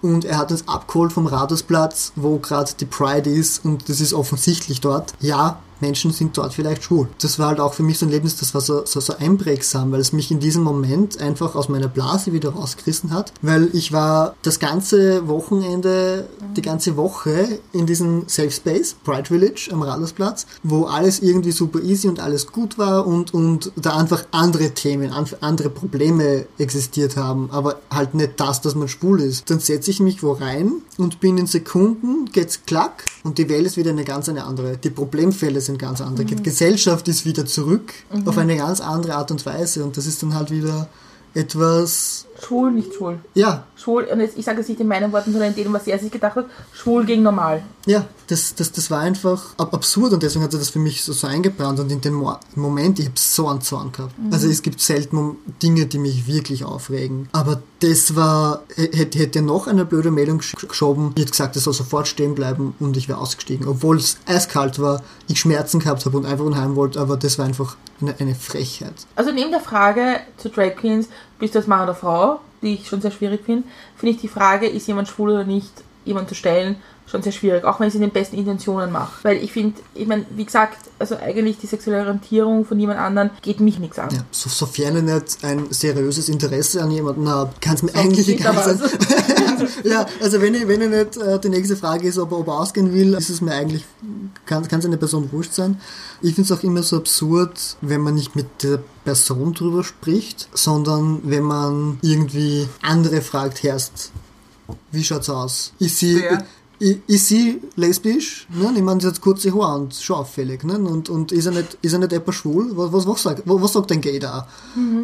[0.00, 4.14] und er hat uns abgeholt vom Rathausplatz, wo gerade die Pride ist und das ist
[4.14, 5.12] offensichtlich dort.
[5.20, 7.08] Ja, Menschen sind dort vielleicht schwul.
[7.20, 9.92] Das war halt auch für mich so ein Erlebnis, das war so, so, so einprägsam,
[9.92, 13.92] weil es mich in diesem Moment einfach aus meiner Blase wieder rausgerissen hat, weil ich
[13.92, 20.46] war das ganze Wochenende, die ganze Woche in diesem Safe Space, Pride Village am Rathausplatz,
[20.62, 25.12] wo alles irgendwie super easy und alles gut war und, und da einfach andere Themen,
[25.12, 29.50] an- andere Probleme existiert haben, aber halt nicht das, dass man schwul ist.
[29.50, 33.76] Dann setze ich mich wo rein und binnen Sekunden geht's klack und die Welt ist
[33.76, 34.76] wieder eine ganz eine andere.
[34.76, 36.24] Die Problemfälle sind ganz andere.
[36.24, 37.92] Die Gesellschaft ist wieder zurück
[38.24, 40.88] auf eine ganz andere Art und Weise und das ist dann halt wieder
[41.34, 43.18] etwas, Schwul, nicht schwul.
[43.34, 45.86] ja, Schwul, und jetzt, ich sage es nicht in meinen Worten, sondern in dem, was
[45.86, 47.62] er sich gedacht hat, schwul gegen normal.
[47.86, 51.02] Ja, das, das, das war einfach ab absurd und deswegen hat er das für mich
[51.02, 54.14] so, so eingebrannt und in dem Mo Moment, ich habe so einen Zorn gehabt.
[54.30, 57.28] Also es gibt selten Dinge, die mich wirklich aufregen.
[57.32, 61.56] Aber das war, hätte, hätte er noch eine blöde Meldung gesch- geschoben, ich hätte gesagt,
[61.56, 63.66] er soll sofort stehen bleiben und ich wäre ausgestiegen.
[63.66, 67.46] Obwohl es eiskalt war, ich Schmerzen gehabt habe und einfach unheim wollte, aber das war
[67.46, 68.92] einfach eine, eine Frechheit.
[69.16, 71.08] Also neben der Frage zu Drag Queens,
[71.38, 73.66] bist du als Mann oder Frau, die ich schon sehr schwierig finde,
[73.96, 75.72] finde ich die Frage, ist jemand schwul oder nicht,
[76.04, 76.76] jemand zu stellen,
[77.08, 79.12] schon sehr schwierig, auch wenn ich es in den besten Intentionen mache.
[79.22, 83.30] Weil ich finde, ich meine, wie gesagt, also eigentlich die sexuelle Orientierung von jemand anderem
[83.42, 84.10] geht mich nichts an.
[84.10, 88.26] Ja, so, sofern ich nicht ein seriöses Interesse an jemanden habe, kann es mir eigentlich
[88.26, 88.80] geht egal sein.
[89.84, 92.48] ja, also wenn ich, wenn ich nicht, äh, die nächste Frage ist, ob er, ob
[92.48, 93.84] er ausgehen will, ist es mir eigentlich,
[94.44, 95.80] kann es eine Person wurscht sein.
[96.20, 100.50] Ich finde es auch immer so absurd, wenn man nicht mit der Person drüber spricht,
[100.52, 104.12] sondern wenn man irgendwie andere fragt, Herst,
[104.92, 105.72] wie schaut's aus?
[105.78, 106.44] Ist sie, Wer?
[106.80, 108.46] I- ist sie lesbisch?
[108.50, 108.72] Ne?
[108.76, 110.64] Ich meine, sie hat kurze Haare und schon auffällig.
[110.64, 110.78] Ne?
[110.78, 112.70] Und, und ist er nicht, ist er nicht etwa schwul?
[112.76, 114.46] Was, was, was, sagt, was, sagt ein Gay da?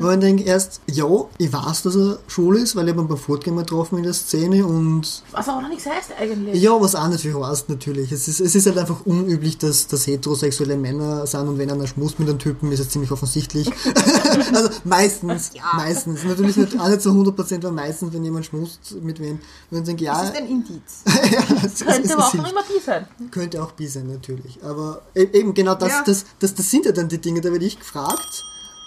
[0.01, 1.07] Wo ich denke, erst, ja,
[1.39, 4.05] ich weiß, dass er schwul ist, weil ich habe ihn beim Fortgehen mal getroffen in
[4.05, 6.63] der Szene und Was auch noch nichts heißt eigentlich.
[6.63, 8.13] ja, was auch nicht viel heißt natürlich.
[8.13, 11.87] Es ist, es ist halt einfach unüblich, dass, dass heterosexuelle Männer sind und wenn einer
[11.87, 13.71] schmust mit einem Typen, ist es ziemlich offensichtlich.
[14.55, 16.25] also meistens, meistens.
[16.25, 19.39] Natürlich nicht, auch nicht zu 100%, aber meistens, wenn jemand schmust mit wem,
[19.71, 21.03] wenn ich denke, ja, Das ist ein Indiz.
[21.33, 23.07] ja, es, Könnte es, aber es auch noch immer die sein.
[23.31, 24.59] könnte auch bi sein, natürlich.
[24.63, 26.03] Aber e- eben genau das, Ja.
[26.07, 28.45] das, das, das sind ja dann die Dinge, da werde ich gefragt.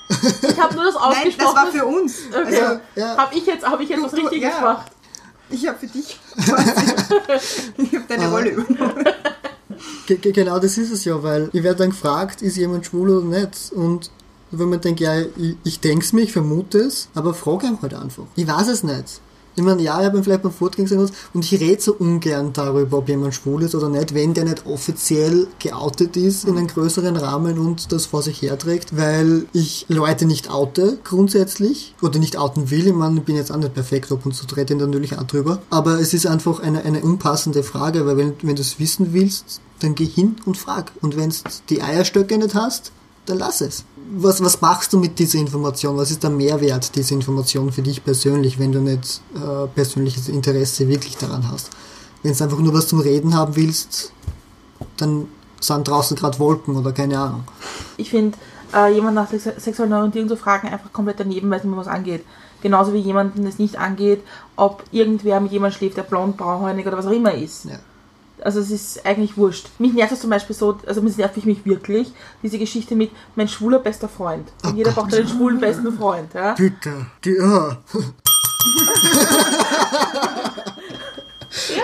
[0.10, 1.36] Ich habe nur das Nein, ausgesprochen.
[1.38, 2.14] das war für uns.
[2.30, 2.62] Okay.
[2.62, 3.18] Also, Ja.
[3.18, 4.60] Habe ich jetzt, hab ich jetzt was du- Richtiges ja.
[4.60, 4.92] gemacht?
[5.50, 6.20] ich habe für dich
[7.78, 9.06] ich habe deine Aber- Rolle übernommen.
[10.08, 13.10] Ge ge genau das ist es ja, weil ich werde dann gefragt, ist jemand schwul
[13.10, 13.72] oder nicht?
[13.74, 14.10] Und
[14.52, 17.78] wenn man denkt, ja, ich, ich denke es mir, ich vermute es, aber frage ihn
[17.82, 18.24] halt einfach.
[18.36, 19.20] Ich weiß es nicht.
[19.58, 22.54] Ich meine, ja, ich habe ihn vielleicht beim Fortgehen gesehen und ich rede so ungern
[22.54, 26.68] darüber, ob jemand schwul ist oder nicht, wenn der nicht offiziell geoutet ist in einem
[26.68, 32.38] größeren Rahmen und das vor sich herträgt, weil ich Leute nicht oute grundsätzlich oder nicht
[32.38, 32.86] outen will.
[32.86, 35.24] Ich meine, ich bin jetzt auch nicht perfekt ab und zu rede ich natürlich auch
[35.24, 35.60] drüber.
[35.72, 39.60] Aber es ist einfach eine, eine unpassende Frage, weil wenn, wenn du es wissen willst,
[39.80, 40.92] dann geh hin und frag.
[41.02, 41.36] Und wenn du
[41.70, 42.92] die Eierstöcke nicht hast,
[43.26, 43.86] dann lass es.
[44.10, 45.98] Was, was machst du mit dieser Information?
[45.98, 50.88] Was ist der Mehrwert dieser Information für dich persönlich, wenn du nicht äh, persönliches Interesse
[50.88, 51.72] wirklich daran hast?
[52.24, 54.14] Wenn du einfach nur was zum Reden haben willst,
[54.96, 55.28] dann
[55.60, 57.44] sind draußen gerade Wolken oder keine Ahnung.
[57.98, 58.38] Ich finde,
[58.74, 61.88] äh, jemand nach Sex sexuellen Orientierung zu fragen, einfach komplett daneben, weil es mir was
[61.88, 62.24] angeht.
[62.62, 64.24] Genauso wie jemanden es nicht angeht,
[64.56, 67.66] ob irgendwer mit jemandem schläft, der blond, braunhäunig oder was auch immer ist.
[67.66, 67.80] Ja.
[68.42, 69.68] Also es ist eigentlich wurscht.
[69.80, 72.12] Mich nervt das zum Beispiel so, also mich nervt mich wirklich,
[72.44, 74.48] diese Geschichte mit mein schwuler bester Freund.
[74.64, 75.04] Und Oh jeder Gott.
[75.06, 76.34] braucht einen schwulen besten Freund.
[76.34, 76.54] Ja?
[76.54, 77.08] Bitte.
[77.24, 77.72] Die, oh.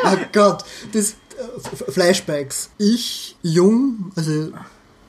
[0.06, 2.70] oh Gott, das äh, Flashbacks.
[2.78, 4.52] Ich, jung, also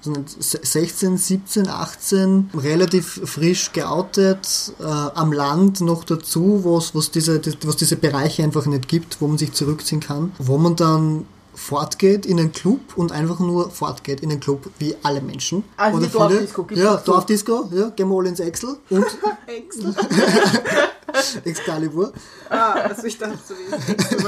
[0.04, 6.94] so nicht 16, 17, 18, relativ frisch geoutet, äh, am Land noch dazu, wo es
[6.94, 10.76] was diese, was diese Bereiche einfach nicht gibt, wo man sich zurückziehen kann, wo man
[10.76, 11.24] dann
[11.54, 15.64] fortgeht in einen Club und einfach nur fortgeht in einen Club wie alle Menschen.
[15.76, 16.18] Also die viele.
[16.18, 16.96] Dorfdisco, gibt's Ja?
[16.96, 19.06] Dorfdisco, ja, gehen wir alle ins Excel und
[19.46, 19.94] Excel.
[21.44, 22.12] Excalibur.
[22.50, 23.72] Ah, also ich dachte so wie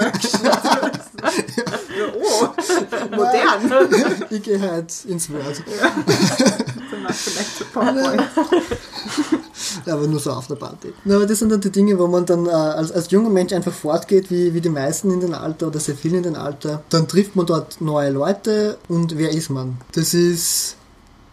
[0.06, 0.40] Excel
[2.14, 2.48] Oh,
[3.10, 4.24] modern.
[4.30, 5.62] Ich gehe halt ins Word.
[6.90, 8.22] Danach vielleicht zu PowerPoint.
[9.86, 10.92] Aber nur so auf der Party.
[11.04, 13.72] Aber das sind dann die Dinge, wo man dann äh, als, als junger Mensch einfach
[13.72, 16.82] fortgeht, wie, wie die meisten in den Alter oder sehr viele in den Alter.
[16.90, 19.78] Dann trifft man dort neue Leute und wer ist man?
[19.92, 20.76] Das ist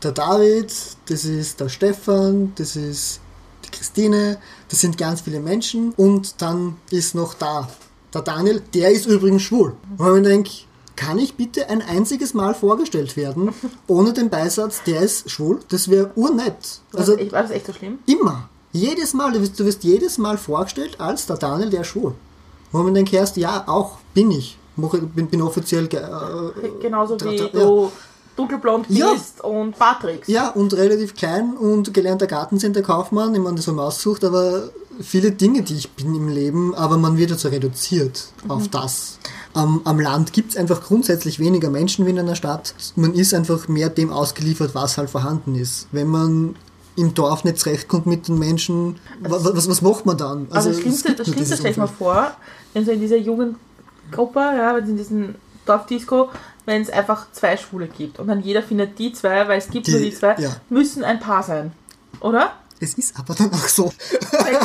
[0.04, 0.74] der David,
[1.08, 3.20] das ist der Stefan, das ist
[3.66, 4.38] die Christine,
[4.70, 7.68] das sind ganz viele Menschen und dann ist noch da
[8.14, 9.76] der Daniel, der ist übrigens schwul.
[9.98, 10.52] Und ich denke,
[10.96, 13.54] kann ich bitte ein einziges Mal vorgestellt werden,
[13.88, 15.60] ohne den Beisatz, der ist schwul?
[15.70, 16.80] Das wäre urnett.
[16.94, 18.00] Also, war das echt so schlimm?
[18.06, 18.50] immer.
[18.72, 22.14] Jedes Mal, du wirst, du wirst jedes Mal vorgestellt als der Daniel, der ist schwul.
[22.72, 24.58] Wo man denkt, erst, ja, auch bin ich.
[24.76, 27.92] Bin, bin offiziell äh, Genauso wie da- du
[28.36, 29.14] dunkelblond Ja.
[29.14, 30.28] bist und Patricks.
[30.28, 33.36] Ja, und relativ klein und gelernter Gartencenter-Kaufmann.
[33.36, 34.70] Ich meine, das haben wir ausgesucht, aber
[35.02, 39.20] viele Dinge, die ich bin im Leben, aber man wird dazu reduziert auf das.
[39.54, 42.74] Am, am Land gibt es einfach grundsätzlich weniger Menschen wie in einer Stadt.
[42.96, 45.88] Man ist einfach mehr dem ausgeliefert, was halt vorhanden ist.
[45.92, 46.56] Wenn man
[46.96, 50.48] im Dorf nicht zurechtkommt mit den Menschen, wa- wa- was, was macht man dann?
[50.52, 52.32] Also, das es Schlimmste, gibt das Schlimmste dieses stell ich mal vor,
[52.74, 55.36] wenn so in dieser Jugendgruppe, ja, in diesem
[55.66, 56.30] Dorfdisco,
[56.66, 59.88] wenn es einfach zwei Schwule gibt und dann jeder findet die zwei, weil es gibt
[59.88, 60.50] Die- nur die zwei, ja.
[60.70, 61.72] müssen ein Paar sein.
[62.20, 62.54] Oder?
[62.84, 63.94] Es ist aber dann auch so.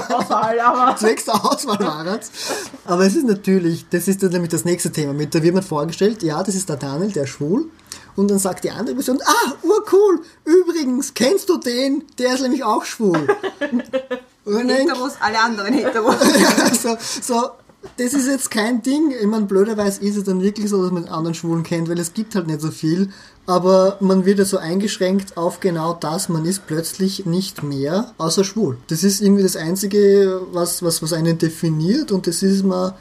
[0.09, 0.97] Auswahl, aber.
[0.99, 2.33] Zwecks Auswahl war es.
[2.85, 5.13] Aber es ist natürlich, das ist dann nämlich das nächste Thema.
[5.13, 7.71] Mit da wird man vorgestellt, ja, das ist der Daniel, der ist schwul.
[8.17, 12.03] Und dann sagt die andere Person, ah, urcool, übrigens, kennst du den?
[12.19, 13.29] Der ist nämlich auch schwul.
[14.45, 16.17] Und Heteros, alle anderen Heteros.
[16.83, 17.51] so, so,
[17.97, 19.13] das ist jetzt kein Ding.
[19.19, 22.13] Ich meine, blöderweise ist es dann wirklich so, dass man anderen Schwulen kennt, weil es
[22.13, 23.11] gibt halt nicht so viel.
[23.47, 26.29] Aber man wird ja so eingeschränkt auf genau das.
[26.29, 28.77] Man ist plötzlich nicht mehr außer schwul.
[28.89, 32.93] Das ist irgendwie das Einzige, was, was, was einen definiert und das ist man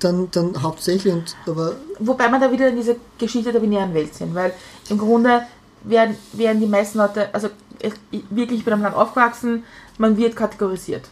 [0.00, 1.12] dann, dann hauptsächlich.
[1.12, 4.52] Und, aber Wobei man da wieder in dieser Geschichte der binären Welt sind, weil
[4.88, 5.42] im Grunde
[5.84, 7.48] werden, werden die meisten Leute, also
[7.80, 9.62] ich- ich- wirklich ich bin am Land aufgewachsen,
[9.98, 11.04] man wird kategorisiert.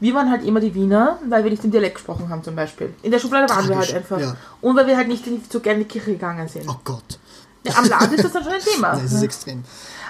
[0.00, 2.92] Wir waren halt immer die Wiener, weil wir nicht den Dialekt gesprochen haben zum Beispiel.
[3.02, 4.20] In der Schublade waren wir Tragisch, halt einfach.
[4.20, 4.36] ja.
[4.60, 6.68] Und weil wir halt nicht so gerne in die Kirche gegangen sind.
[6.68, 7.18] oh Gott,
[7.64, 8.92] Ja, am Land ist das dann schon ein Thema.
[8.96, 9.64] nein, es ist extrem.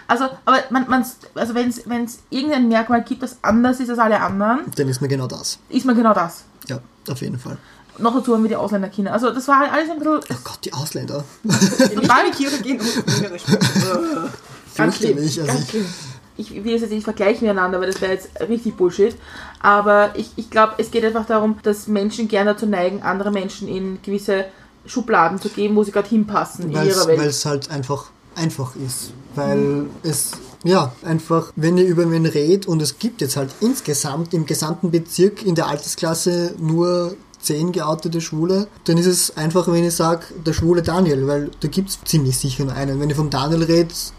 [0.09, 4.21] Also, aber man, man, also wenn es irgendein Merkmal gibt, das anders ist als alle
[4.21, 5.59] anderen, Dann ist man genau das.
[5.69, 6.45] ist man genau das.
[6.69, 6.79] Ja,
[7.09, 7.57] auf jeden Fall.
[7.99, 9.13] Noch dazu haben wir die Ausländerkinder.
[9.13, 11.25] Also das war halt alles ein bisschen Oh Gott, die Ausländer.
[11.45, 12.87] Ich in die Kirche gehen und.
[14.77, 15.87] Ganz schlimm, Fürchterlich, also ganz schlimm.
[16.37, 19.17] Ich will es jetzt nicht vergleichen miteinander, weil das wäre jetzt richtig Bullshit.
[19.61, 23.69] Aber ich, ich glaube, es geht einfach darum, dass Menschen gerne dazu neigen, andere Menschen
[23.69, 24.45] in gewisse
[24.87, 27.21] Schubladen zu geben, wo sie gerade hinpassen in Weil ihrer Welt.
[27.21, 29.13] es halt einfach einfach ist.
[29.35, 30.33] Weil es,
[30.65, 34.91] ja, einfach, wenn ihr über wen redet und es gibt jetzt halt insgesamt im gesamten
[34.91, 40.27] Bezirk in der Altersklasse nur zehn geoutete Schwule, dann ist es einfach, wenn ich sage,
[40.45, 43.01] der schwule Daniel, weil da gibt es ziemlich sicher nur einen.
[43.01, 44.13] Wenn ihr vom Daniel redet,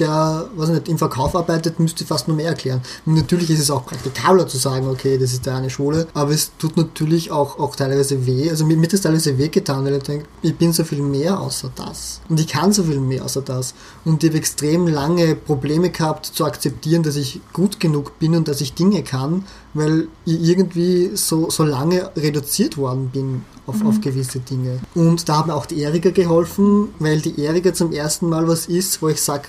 [0.00, 2.80] der, was ich nicht, im Verkauf arbeitet, müsste fast nur mehr erklären.
[3.06, 6.32] Und natürlich ist es auch praktikabler zu sagen, okay, das ist da eine Schule, aber
[6.32, 8.50] es tut natürlich auch, auch teilweise weh.
[8.50, 11.02] Also mir, mir hat das teilweise weh getan, weil ich denke, ich bin so viel
[11.02, 12.20] mehr außer das.
[12.28, 13.74] Und ich kann so viel mehr außer das.
[14.04, 18.48] Und ich habe extrem lange Probleme gehabt zu akzeptieren, dass ich gut genug bin und
[18.48, 19.44] dass ich Dinge kann,
[19.74, 24.80] weil ich irgendwie so, so lange reduziert worden bin auf, auf gewisse Dinge.
[24.94, 29.00] Und da mir auch die Erika geholfen, weil die Erika zum ersten Mal was ist,
[29.02, 29.48] wo ich sage,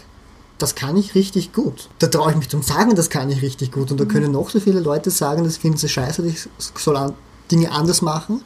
[0.62, 1.90] das kann ich richtig gut.
[2.00, 3.92] Da traue ich mich zum Sagen, das kann ich richtig gut.
[3.92, 6.48] Und da können noch so viele Leute sagen, das finden sie scheiße, ich
[6.78, 7.14] soll an-
[7.52, 8.42] Dinge anders machen.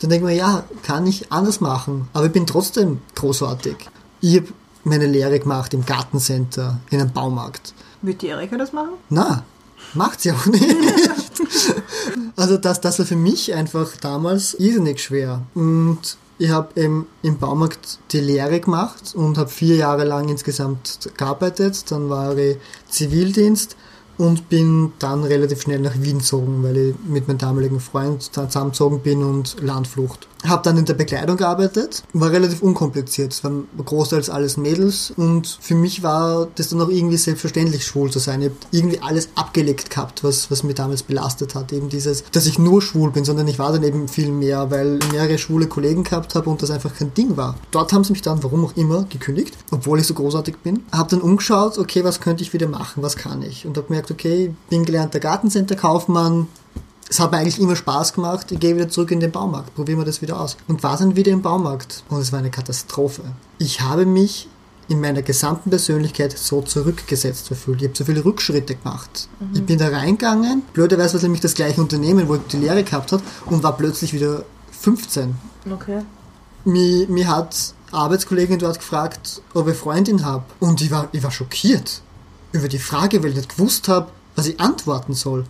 [0.00, 2.08] Dann denke ich mir, ja, kann ich anders machen.
[2.12, 3.76] Aber ich bin trotzdem großartig.
[4.20, 4.48] Ich habe
[4.84, 7.72] meine Lehre gemacht im Gartencenter, in einem Baumarkt.
[8.02, 8.90] Wird die Erika das machen?
[9.08, 9.44] Na,
[9.94, 10.64] macht sie auch nicht.
[12.36, 15.42] also das, das war für mich einfach damals irrsinnig schwer.
[15.54, 21.10] Und ich habe im, im Baumarkt die Lehre gemacht und habe vier Jahre lang insgesamt
[21.16, 21.90] gearbeitet.
[21.90, 22.56] Dann war ich
[22.88, 23.76] Zivildienst
[24.18, 29.00] und bin dann relativ schnell nach Wien gezogen, weil ich mit meinem damaligen Freund zusammengezogen
[29.00, 30.28] bin und Landflucht.
[30.46, 33.32] Habe dann in der Bekleidung gearbeitet, war relativ unkompliziert.
[33.32, 38.10] Es waren großteils alles Mädels und für mich war das dann auch irgendwie selbstverständlich schwul
[38.10, 38.42] zu sein.
[38.42, 41.72] Ich habe irgendwie alles abgelegt gehabt, was, was mir damals belastet hat.
[41.72, 44.98] Eben dieses, dass ich nur schwul bin, sondern ich war dann eben viel mehr, weil
[45.02, 47.56] ich mehrere schwule Kollegen gehabt habe und das einfach kein Ding war.
[47.70, 50.84] Dort haben sie mich dann, warum auch immer, gekündigt, obwohl ich so großartig bin.
[50.92, 53.66] Habe dann umgeschaut, okay, was könnte ich wieder machen, was kann ich?
[53.66, 56.48] Und habe gemerkt, okay, bin gelernter Gartencenter-Kaufmann,
[57.08, 58.50] es hat mir eigentlich immer Spaß gemacht.
[58.50, 60.56] Ich gehe wieder zurück in den Baumarkt, probieren wir das wieder aus.
[60.68, 62.02] Und war dann wieder im Baumarkt.
[62.08, 63.22] Und es war eine Katastrophe.
[63.58, 64.48] Ich habe mich
[64.88, 67.80] in meiner gesamten Persönlichkeit so zurückgesetzt gefühlt.
[67.80, 69.28] Ich habe so viele Rückschritte gemacht.
[69.54, 72.84] Ich bin da reingegangen, blöderweise war es nämlich das gleiche Unternehmen, wo ich die Lehre
[72.84, 75.34] gehabt habe, und war plötzlich wieder 15.
[75.72, 76.02] Okay.
[76.64, 80.44] Mir, mir hat Arbeitskollegin dort gefragt, ob ich Freundin habe.
[80.60, 82.02] Und ich war, ich war schockiert
[82.52, 85.44] über die Frage, weil ich nicht gewusst habe, was ich antworten soll.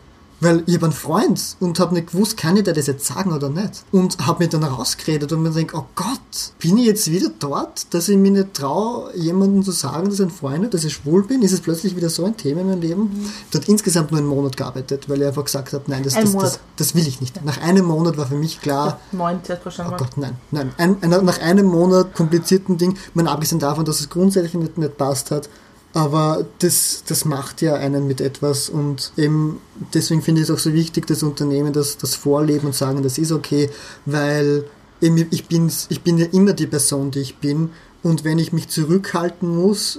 [0.45, 3.32] Weil ich habe einen Freund und habe nicht gewusst, kann ich dir das jetzt sagen
[3.32, 3.82] oder nicht.
[3.92, 7.92] Und habe mir dann rausgeredet und mir denke, oh Gott, bin ich jetzt wieder dort,
[7.95, 11.22] dass ich mir nicht traue, jemandem zu sagen, dass ich ein Freund dass ich schwul
[11.24, 11.40] bin?
[11.40, 13.03] Ist es plötzlich wieder so ein Thema in meinem Leben?
[13.03, 13.30] Mhm.
[13.53, 16.61] Dort insgesamt nur einen Monat gearbeitet, weil ich einfach gesagt habe, nein, das, das, das,
[16.76, 17.42] das, will ich nicht.
[17.42, 19.01] Nach einem Monat war für mich klar.
[19.12, 19.40] Neun.
[19.49, 20.74] Oh Gott, nein, nein.
[20.76, 24.99] Ein, ein, nach einem Monat komplizierten Ding, man abgesehen davon, dass es grundsätzlich nicht, nicht
[24.99, 25.49] passt hat,
[25.95, 29.61] aber das, das macht ja einen mit etwas und eben
[29.95, 33.16] deswegen finde ich es auch so wichtig, dass Unternehmen das, das vorleben und sagen, das
[33.16, 33.70] ist okay,
[34.05, 34.64] weil
[35.01, 37.70] eben ich, bin, ich bin ja immer die Person, die ich bin
[38.05, 39.99] und wenn ich mich zurückhalten muss,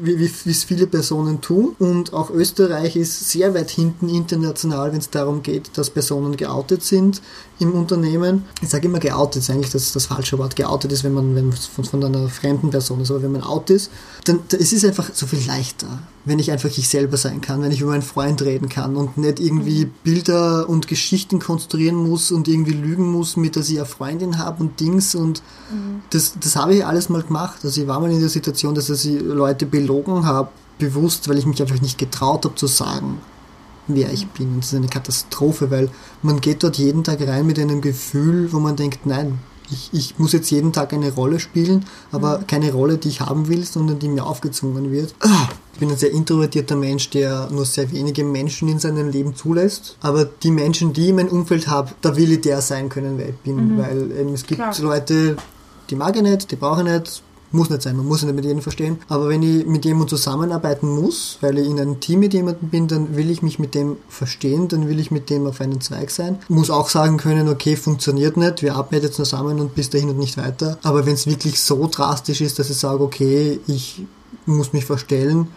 [0.00, 5.00] wie, wie, es viele Personen tun, und auch Österreich ist sehr weit hinten international, wenn
[5.00, 7.20] es darum geht, dass Personen geoutet sind
[7.58, 8.44] im Unternehmen.
[8.60, 10.56] Ich sage immer geoutet, ist eigentlich das, das falsche Wort.
[10.56, 13.70] Geoutet ist, wenn man wenn von, von einer fremden Person ist, aber wenn man out
[13.70, 13.90] ist,
[14.24, 17.72] dann es ist einfach so viel leichter, wenn ich einfach ich selber sein kann, wenn
[17.72, 22.48] ich über meinen Freund reden kann und nicht irgendwie Bilder und Geschichten konstruieren muss und
[22.48, 26.02] irgendwie lügen muss, mit dass ich eine Freundin habe und Dings und mhm.
[26.10, 27.31] das, das habe ich alles mal gemacht.
[27.36, 31.46] Also ich war mal in der Situation, dass ich Leute belogen habe, bewusst, weil ich
[31.46, 33.20] mich einfach nicht getraut habe zu sagen,
[33.88, 34.48] wer ich bin.
[34.54, 35.90] Und das ist eine Katastrophe, weil
[36.22, 39.38] man geht dort jeden Tag rein mit einem Gefühl, wo man denkt, nein,
[39.70, 42.46] ich, ich muss jetzt jeden Tag eine Rolle spielen, aber mhm.
[42.46, 45.14] keine Rolle, die ich haben will, sondern die mir aufgezwungen wird.
[45.72, 49.96] Ich bin ein sehr introvertierter Mensch, der nur sehr wenige Menschen in seinem Leben zulässt.
[50.00, 53.16] Aber die Menschen, die ich in meinem Umfeld habe, da will ich der sein können,
[53.16, 53.74] wer ich bin.
[53.74, 53.78] Mhm.
[53.78, 54.74] Weil ähm, es gibt Klar.
[54.80, 55.36] Leute,
[55.92, 58.46] die mag ich nicht, die brauche ich nicht, muss nicht sein, man muss nicht mit
[58.46, 58.98] jedem verstehen.
[59.08, 62.88] Aber wenn ich mit jemandem zusammenarbeiten muss, weil ich in einem Team mit jemandem bin,
[62.88, 66.10] dann will ich mich mit dem verstehen, dann will ich mit dem auf einen Zweig
[66.10, 66.38] sein.
[66.48, 70.18] Muss auch sagen können, okay, funktioniert nicht, wir arbeiten jetzt zusammen und bis dahin und
[70.18, 70.78] nicht weiter.
[70.82, 74.02] Aber wenn es wirklich so drastisch ist, dass ich sage, okay, ich
[74.46, 75.48] muss mich verstellen,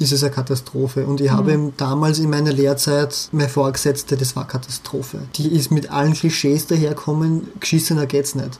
[0.00, 1.06] ist es eine Katastrophe.
[1.06, 1.36] Und ich mhm.
[1.36, 5.20] habe damals in meiner Lehrzeit meine Vorgesetzte, das war Katastrophe.
[5.36, 8.58] Die ist mit allen Klischees daherkommen, geschissener geht's nicht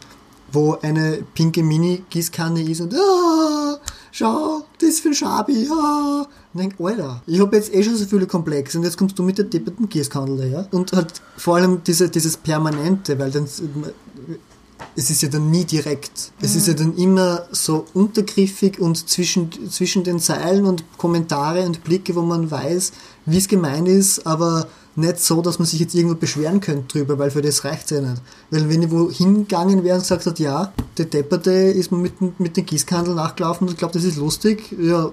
[0.53, 3.79] wo eine pinke Mini-Gießkanne ist und ah,
[4.13, 6.27] schau, das ist für ein Schabi, ah.
[6.55, 9.23] Und denk, Alter, ich habe jetzt eh schon so viele Komplexe und jetzt kommst du
[9.23, 10.69] mit der depperten Gießkanne daher.
[10.73, 13.47] Und halt vor allem diese, dieses Permanente, weil dann
[14.95, 16.33] es ist ja dann nie direkt.
[16.41, 16.59] Es mhm.
[16.59, 22.15] ist ja dann immer so untergriffig und zwischen, zwischen den Zeilen und Kommentare und Blicke,
[22.15, 22.93] wo man weiß,
[23.27, 24.67] wie es gemeint ist, aber
[24.97, 27.91] nicht so, dass man sich jetzt irgendwo beschweren könnte drüber, weil für das reicht es
[27.91, 28.23] ja nicht.
[28.51, 32.41] Weil wenn ich wo hingegangen wäre und gesagt hat, ja, der Depperte ist mir mit,
[32.41, 35.13] mit den Gießkandel nachgelaufen und ich glaube, das ist lustig, ja,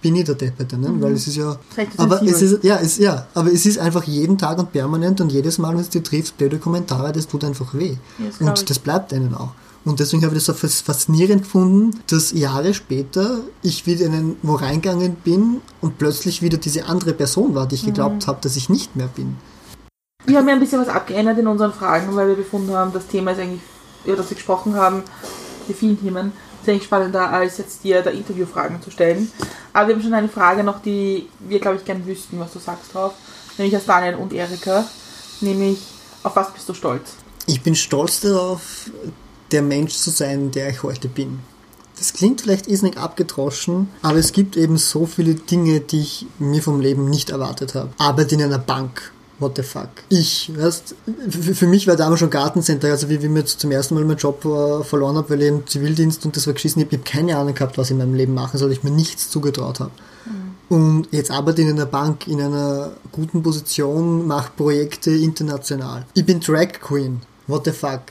[0.00, 0.90] bin ich der Depperte, ne?
[0.90, 1.02] Mhm.
[1.02, 1.58] weil es ist ja,
[1.96, 5.32] aber es ist, ja, es, ja, aber es ist einfach jeden Tag und permanent und
[5.32, 7.96] jedes Mal, wenn es dir trifft, blöde Kommentare, das tut einfach weh.
[8.18, 9.52] Ja, und das bleibt einem auch.
[9.84, 14.36] Und deswegen habe ich das so faszinierend gefunden, dass Jahre später ich wieder in einen,
[14.42, 18.26] wo reingegangen bin und plötzlich wieder diese andere Person war, die ich geglaubt mhm.
[18.28, 19.36] habe, dass ich nicht mehr bin.
[20.24, 23.06] Wir haben ja ein bisschen was abgeändert in unseren Fragen, weil wir befunden haben, das
[23.06, 23.60] Thema ist eigentlich,
[24.06, 25.02] über das wir gesprochen haben,
[25.68, 26.32] die vielen Themen,
[26.62, 29.30] ist eigentlich spannender, als jetzt dir da Interviewfragen zu stellen.
[29.74, 32.58] Aber wir haben schon eine Frage noch, die wir, glaube ich, gerne wüssten, was du
[32.58, 33.12] sagst drauf.
[33.58, 34.84] Nämlich aus Daniel und Erika.
[35.42, 35.78] Nämlich,
[36.22, 37.16] auf was bist du stolz?
[37.46, 38.90] Ich bin stolz darauf,
[39.54, 41.38] der Mensch zu sein, der ich heute bin.
[41.96, 46.60] Das klingt vielleicht irrsinnig abgedroschen, aber es gibt eben so viele Dinge, die ich mir
[46.60, 47.90] vom Leben nicht erwartet habe.
[47.98, 49.12] Arbeite in einer Bank.
[49.38, 49.88] What the fuck?
[50.08, 50.94] Ich, weißt,
[51.28, 54.44] für mich war damals schon Gartencenter, also wie, wie mir zum ersten Mal meinen Job
[54.44, 57.54] äh, verloren habe, weil ich im Zivildienst und das war geschissen, ich habe keine Ahnung
[57.54, 59.90] gehabt, was ich in meinem Leben machen soll, ich mir nichts zugetraut habe.
[60.24, 60.76] Mhm.
[60.76, 66.06] Und jetzt arbeite ich in einer Bank in einer guten Position, mache Projekte international.
[66.14, 67.20] Ich bin Drag Queen.
[67.46, 68.02] What the fuck?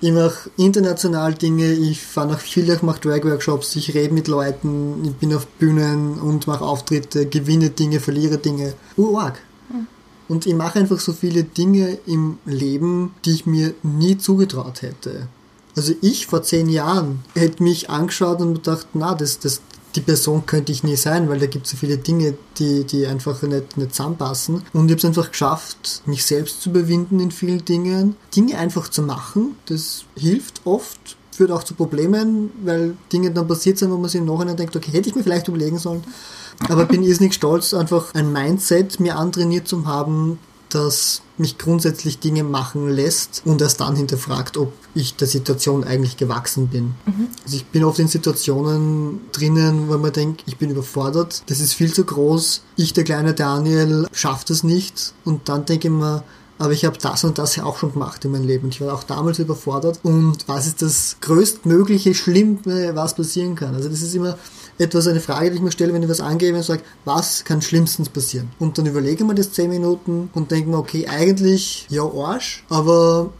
[0.00, 5.14] Ich mache international Dinge, ich fahre nach Villach, mache Drag-Workshops, ich rede mit Leuten, ich
[5.14, 8.74] bin auf Bühnen und mache Auftritte, gewinne Dinge, verliere Dinge.
[8.96, 9.38] Urarg.
[9.70, 9.86] Mhm.
[10.28, 15.28] Und ich mache einfach so viele Dinge im Leben, die ich mir nie zugetraut hätte.
[15.76, 19.60] Also ich vor zehn Jahren hätte mich angeschaut und gedacht, na, das, das,
[19.96, 23.06] die Person könnte ich nie sein, weil da gibt es so viele Dinge, die, die
[23.06, 24.62] einfach nicht, nicht zusammenpassen.
[24.72, 28.88] Und ich habe es einfach geschafft, mich selbst zu überwinden in vielen Dingen, Dinge einfach
[28.88, 29.56] zu machen.
[29.66, 34.20] Das hilft oft, führt auch zu Problemen, weil Dinge dann passiert sind, wo man sich
[34.20, 36.04] im Nachhinein denkt, okay, hätte ich mir vielleicht überlegen sollen.
[36.68, 40.38] Aber bin irrsinnig stolz, einfach ein Mindset mir antrainiert zu haben,
[40.76, 46.16] das mich grundsätzlich Dinge machen lässt und erst dann hinterfragt, ob ich der Situation eigentlich
[46.16, 46.94] gewachsen bin.
[47.04, 47.28] Mhm.
[47.44, 51.74] Also ich bin oft in Situationen drinnen, wo man denkt, ich bin überfordert, das ist
[51.74, 56.24] viel zu groß, ich, der kleine Daniel, schafft das nicht und dann denke ich mir,
[56.58, 58.68] aber ich habe das und das ja auch schon gemacht in meinem Leben.
[58.68, 60.00] Ich war auch damals überfordert.
[60.02, 63.74] Und was ist das größtmögliche Schlimme, was passieren kann?
[63.74, 64.38] Also das ist immer
[64.78, 67.62] etwas, eine Frage, die ich mir stelle, wenn ich was angebe und sage, was kann
[67.62, 68.50] schlimmstens passieren?
[68.58, 73.30] Und dann überlege ich das 10 Minuten und denke mir, okay, eigentlich ja Arsch, aber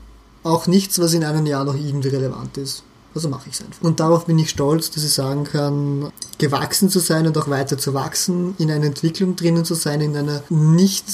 [0.42, 2.84] auch nichts, was in einem Jahr noch irgendwie relevant ist.
[3.16, 3.82] Also mache ich es einfach.
[3.82, 7.78] Und darauf bin ich stolz, dass ich sagen kann, gewachsen zu sein und auch weiter
[7.78, 11.06] zu wachsen, in einer Entwicklung drinnen zu sein, in einer nicht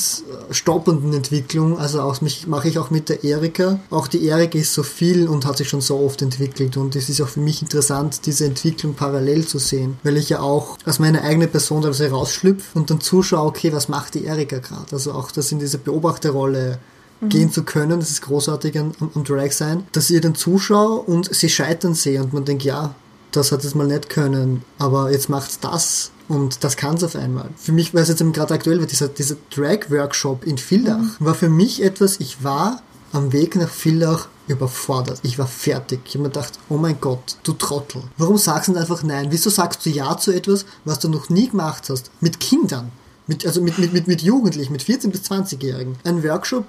[0.51, 1.79] stoppenden Entwicklung.
[1.79, 3.79] Also auch mich mache ich auch mit der Erika.
[3.91, 7.09] Auch die Erika ist so viel und hat sich schon so oft entwickelt und es
[7.09, 10.99] ist auch für mich interessant, diese Entwicklung parallel zu sehen, weil ich ja auch aus
[10.99, 14.87] meiner eigenen Person also rausschlüpfe und dann zuschaue, okay, was macht die Erika gerade?
[14.91, 16.81] Also auch das in diese Beobachterrolle
[17.29, 21.35] gehen zu können, das ist großartig am, am Drag sein, dass ihr dann zuschaue und
[21.35, 22.95] sie scheitern sehe und man denkt, ja,
[23.31, 27.17] das hat es mal nicht können, aber jetzt macht's das und das kann es auf
[27.17, 27.49] einmal.
[27.57, 31.35] Für mich, weil es jetzt eben gerade aktuell wird, dieser, dieser Drag-Workshop in Villach war
[31.35, 35.21] für mich etwas, ich war am Weg nach Villach überfordert.
[35.23, 36.01] Ich war fertig.
[36.05, 38.03] Ich habe mir gedacht, oh mein Gott, du Trottel.
[38.17, 39.27] Warum sagst du einfach nein?
[39.31, 42.11] Wieso sagst du ja zu etwas, was du noch nie gemacht hast?
[42.21, 42.91] Mit Kindern.
[43.27, 45.97] Mit, also mit, mit, mit, mit Jugendlichen, mit 14- bis 20-Jährigen.
[46.05, 46.65] Ein Workshop,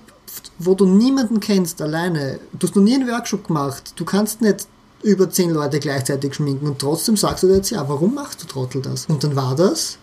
[0.59, 2.39] wo du niemanden kennst, alleine.
[2.53, 3.93] Du hast noch nie einen Workshop gemacht.
[3.95, 4.67] Du kannst nicht
[5.03, 8.47] über zehn Leute gleichzeitig schminken und trotzdem sagst du dir jetzt, ja, warum machst du
[8.47, 9.05] Trottel das?
[9.07, 9.97] Und dann war das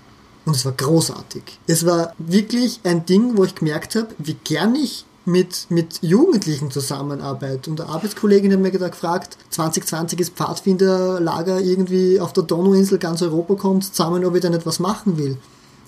[0.44, 1.42] und es war großartig.
[1.66, 6.70] Es war wirklich ein Ding, wo ich gemerkt habe, wie gern ich mit, mit Jugendlichen
[6.70, 7.70] zusammenarbeite.
[7.70, 13.22] Und eine Arbeitskollegin hat mir gerade gefragt, 2020 ist Pfadfinderlager irgendwie auf der Donauinsel, ganz
[13.22, 15.36] Europa kommt zusammen, ob ich da nicht was machen will.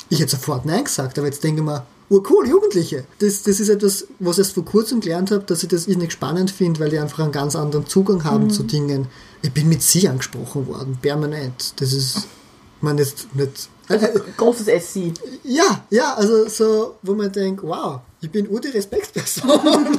[0.09, 3.05] Ich hätte sofort Nein gesagt, aber jetzt denke ich mir, urcool, Jugendliche.
[3.19, 6.13] Das, das ist etwas, was ich erst vor kurzem gelernt habe, dass ich das nicht
[6.13, 9.09] spannend finde, weil die einfach einen ganz anderen Zugang haben zu Dingen.
[9.43, 11.75] Ich bin mit sie angesprochen worden, permanent.
[11.81, 12.29] Das ist,
[12.81, 13.69] man ist nicht.
[13.89, 15.13] Also, großes SC.
[15.45, 19.51] Ja, ja, also so, wo man denkt, wow, ich bin ur die Respektsperson.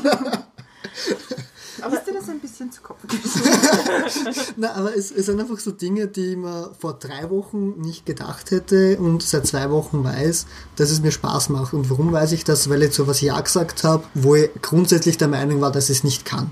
[1.83, 2.99] Aber ist dir das ein bisschen zu Kopf?
[4.57, 8.51] Na, aber es, es sind einfach so Dinge, die mir vor drei Wochen nicht gedacht
[8.51, 11.73] hätte und seit zwei Wochen weiß, dass es mir Spaß macht.
[11.73, 12.69] Und warum weiß ich das?
[12.69, 15.97] Weil ich so was Ja gesagt habe, wo ich grundsätzlich der Meinung war, dass ich
[15.97, 16.49] es nicht kann.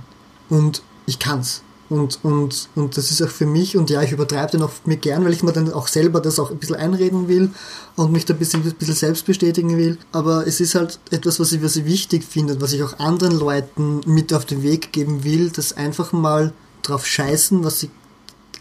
[0.50, 1.64] Und ich kann's.
[1.92, 5.02] Und, und, und das ist auch für mich, und ja, ich übertreibe den auch mit
[5.02, 7.50] gern, weil ich mir dann auch selber das auch ein bisschen einreden will
[7.98, 9.98] und mich da ein bisschen, ein bisschen selbst bestätigen will.
[10.14, 13.38] Aber es ist halt etwas, was ich, was ich wichtig finde was ich auch anderen
[13.38, 17.90] Leuten mit auf den Weg geben will, dass einfach mal drauf scheißen, was sie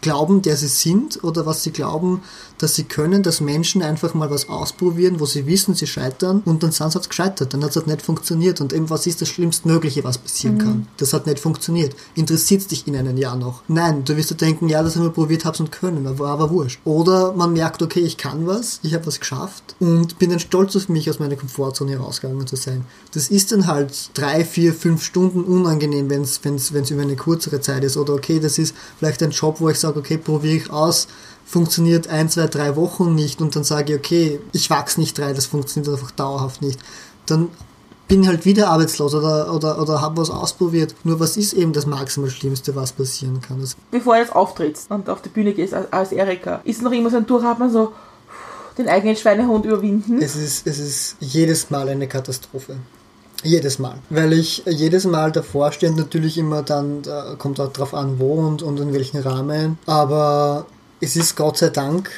[0.01, 2.21] glauben, der sie sind oder was sie glauben,
[2.57, 6.63] dass sie können, dass Menschen einfach mal was ausprobieren, wo sie wissen, sie scheitern und
[6.63, 9.21] dann sind sie halt gescheitert, dann hat es halt nicht funktioniert und eben was ist
[9.21, 10.87] das Schlimmstmögliche, was passieren kann?
[10.97, 11.95] Das hat nicht funktioniert.
[12.15, 13.63] Interessiert dich in einem Jahr noch?
[13.67, 16.49] Nein, du wirst dir denken, ja, das haben wir probiert, hab's und können, aber, aber
[16.49, 16.79] wurscht.
[16.85, 20.75] Oder man merkt, okay, ich kann was, ich habe was geschafft und bin dann stolz
[20.75, 22.85] auf mich, aus meiner Komfortzone herausgegangen zu sein.
[23.13, 27.15] Das ist dann halt drei, vier, fünf Stunden unangenehm, wenn es wenn's, wenn's über eine
[27.15, 27.97] kürzere Zeit ist.
[27.97, 31.07] Oder okay, das ist vielleicht ein Job, wo ich sage, okay, probiere ich aus,
[31.45, 35.35] funktioniert ein, zwei, drei Wochen nicht und dann sage ich, okay, ich wachse nicht rein,
[35.35, 36.79] das funktioniert einfach dauerhaft nicht.
[37.25, 37.49] Dann
[38.07, 40.95] bin ich halt wieder arbeitslos oder, oder, oder habe was ausprobiert.
[41.05, 43.61] Nur was ist eben das maximal Schlimmste, was passieren kann?
[43.61, 46.91] Das Bevor du jetzt auftrittst und auf die Bühne gehst als, als Erika, ist noch
[46.91, 47.93] immer so ein Durchatmen so
[48.77, 50.21] den eigenen Schweinehund überwinden.
[50.21, 52.77] Es ist, es ist jedes Mal eine Katastrophe.
[53.43, 53.95] Jedes Mal.
[54.09, 58.33] Weil ich jedes Mal davor stehe natürlich immer dann, da kommt auch drauf an, wo
[58.33, 59.77] und, und in welchem Rahmen.
[59.85, 60.65] Aber
[60.99, 62.09] es ist Gott sei Dank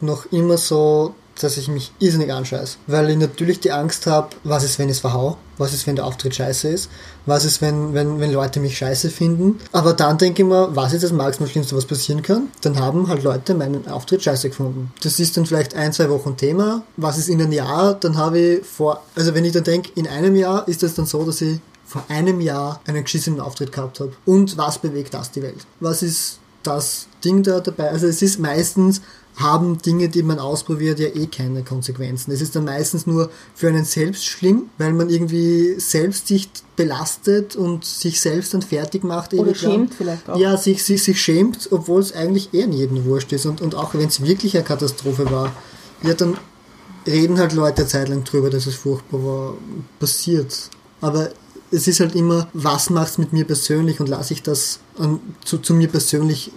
[0.00, 2.76] noch immer so, dass ich mich irrsinnig anscheiße.
[2.86, 5.38] Weil ich natürlich die Angst habe, was ist, wenn ich es verhau?
[5.56, 6.90] Was ist, wenn der Auftritt scheiße ist?
[7.30, 9.60] Was ist, wenn, wenn, wenn Leute mich scheiße finden?
[9.70, 12.48] Aber dann denke ich mir, was ist das maximal Schlimmste, was passieren kann?
[12.62, 14.92] Dann haben halt Leute meinen Auftritt scheiße gefunden.
[15.04, 16.82] Das ist dann vielleicht ein, zwei Wochen Thema.
[16.96, 17.94] Was ist in einem Jahr?
[17.94, 21.06] Dann habe ich vor, also wenn ich dann denke, in einem Jahr ist es dann
[21.06, 24.10] so, dass ich vor einem Jahr einen geschissenen Auftritt gehabt habe.
[24.26, 25.66] Und was bewegt das die Welt?
[25.78, 27.90] Was ist das Ding da dabei?
[27.90, 29.00] Also es ist meistens
[29.36, 32.32] haben Dinge, die man ausprobiert, ja eh keine Konsequenzen.
[32.32, 37.56] Es ist dann meistens nur für einen selbst schlimm, weil man irgendwie selbst sich belastet
[37.56, 39.32] und sich selbst dann fertig macht.
[39.32, 39.54] Oder lang.
[39.54, 40.36] schämt vielleicht auch.
[40.36, 43.46] Ja, sich, sich, sich schämt, obwohl es eigentlich eher in jedem wurscht ist.
[43.46, 45.52] Und, und auch wenn es wirklich eine Katastrophe war,
[46.02, 46.36] ja, dann
[47.06, 49.54] reden halt Leute eine Zeit lang drüber, dass es furchtbar war,
[49.98, 50.70] passiert.
[51.00, 51.30] Aber
[51.70, 55.58] es ist halt immer, was macht's mit mir persönlich und lasse ich das an, zu,
[55.58, 56.50] zu mir persönlich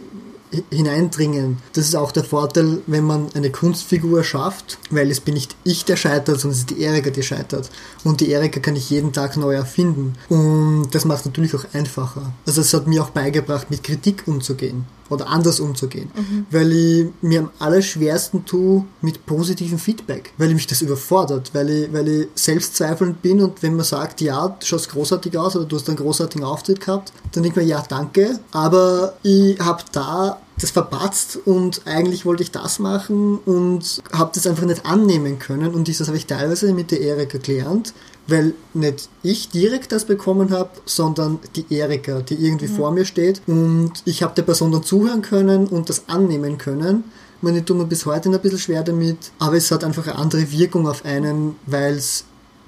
[0.51, 1.57] hi- hineindringen.
[1.73, 5.85] Das ist auch der Vorteil, wenn man eine Kunstfigur schafft, weil es bin nicht ich,
[5.85, 7.69] der scheitert, sondern es ist die Erika, die scheitert.
[8.03, 10.13] Und die Erika kann ich jeden Tag neu erfinden.
[10.29, 12.33] Und das macht natürlich auch einfacher.
[12.45, 16.09] Also es hat mir auch beigebracht, mit Kritik umzugehen oder anders umzugehen,
[16.51, 21.69] weil ich mir am allerschwersten tue mit positivem Feedback, weil ich mich das überfordert, weil
[21.69, 25.65] ich, weil ich selbstzweifelnd bin und wenn man sagt, ja, du schaust großartig aus oder
[25.65, 29.83] du hast einen großartigen Auftritt gehabt, dann denke ich mir, ja, danke, aber ich habe
[29.91, 35.39] da das verpatzt und eigentlich wollte ich das machen und habe das einfach nicht annehmen
[35.39, 37.93] können und das habe ich teilweise mit der Erika gelernt,
[38.27, 43.41] weil nicht ich direkt das bekommen habe, sondern die Erika, die irgendwie vor mir steht
[43.47, 47.03] und ich habe der Person dann zuhören können und das annehmen können.
[47.37, 50.07] Ich meine, ich tue mir bis heute ein bisschen schwer damit, aber es hat einfach
[50.07, 52.23] eine andere Wirkung auf einen, weil es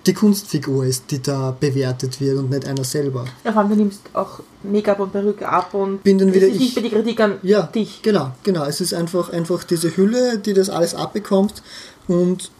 [0.05, 3.25] die Kunstfigur ist, die da bewertet wird und nicht einer selber.
[3.43, 6.59] Ja, vor allem, du nimmst auch Make-up und Perücke ab und Bin dann wieder ist
[6.59, 6.75] nicht ich.
[6.75, 8.01] mehr die Kritik an Ja, dich.
[8.03, 8.65] genau, genau.
[8.65, 11.63] Es ist einfach, einfach diese Hülle, die das alles abbekommt
[12.07, 12.51] und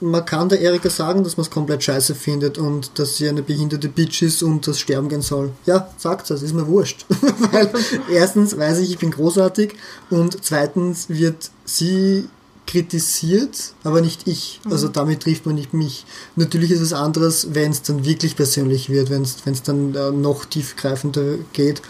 [0.00, 3.42] man kann der Erika sagen, dass man es komplett scheiße findet und dass sie eine
[3.42, 5.50] behinderte Bitch ist und das sterben gehen soll.
[5.66, 7.04] Ja, sagt das, ist mir wurscht.
[7.52, 7.70] Weil
[8.10, 9.74] erstens weiß ich, ich bin großartig
[10.10, 12.28] und zweitens wird sie
[12.66, 14.60] kritisiert, aber nicht ich.
[14.70, 16.04] Also damit trifft man nicht mich.
[16.36, 20.44] Natürlich ist es anderes, wenn es dann wirklich persönlich wird, wenn es dann äh, noch
[20.44, 21.80] tiefgreifender geht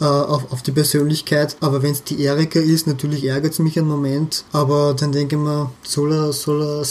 [0.00, 1.56] äh, auf, auf die Persönlichkeit.
[1.60, 4.44] Aber wenn es die Erika ist, natürlich ärgert es mich einen Moment.
[4.52, 6.86] Aber dann denke ich mir, soll er, soll er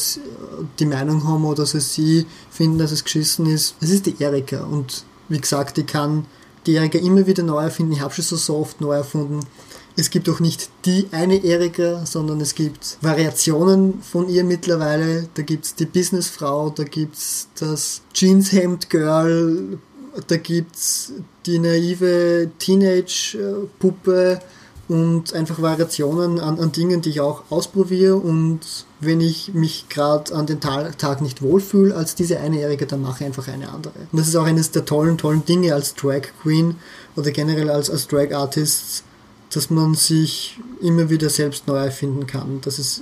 [0.79, 3.75] die Meinung haben oder soll sie finden, dass es geschissen ist?
[3.81, 4.63] Es ist die Erika.
[4.63, 6.25] Und wie gesagt, ich kann
[6.65, 7.93] die Erika immer wieder neu erfinden.
[7.93, 9.39] Ich habe schon so, so oft neu erfunden.
[9.95, 15.27] Es gibt auch nicht die eine Erika, sondern es gibt Variationen von ihr mittlerweile.
[15.33, 19.77] Da gibt es die Businessfrau, da gibt es das Jeanshemd-Girl,
[20.27, 21.13] da gibt es
[21.45, 24.39] die naive Teenage-Puppe
[24.89, 28.15] und einfach Variationen an, an Dingen, die ich auch ausprobiere.
[28.15, 28.61] Und
[28.99, 33.23] wenn ich mich gerade an den Ta Tag nicht wohlfühle als diese Einjährige, dann mache
[33.23, 33.93] ich einfach eine andere.
[34.11, 36.75] Und das ist auch eines der tollen, tollen Dinge als Drag Queen
[37.15, 39.03] oder generell als, als Drag Artist,
[39.53, 42.59] dass man sich immer wieder selbst neu erfinden kann.
[42.61, 43.01] Das ist,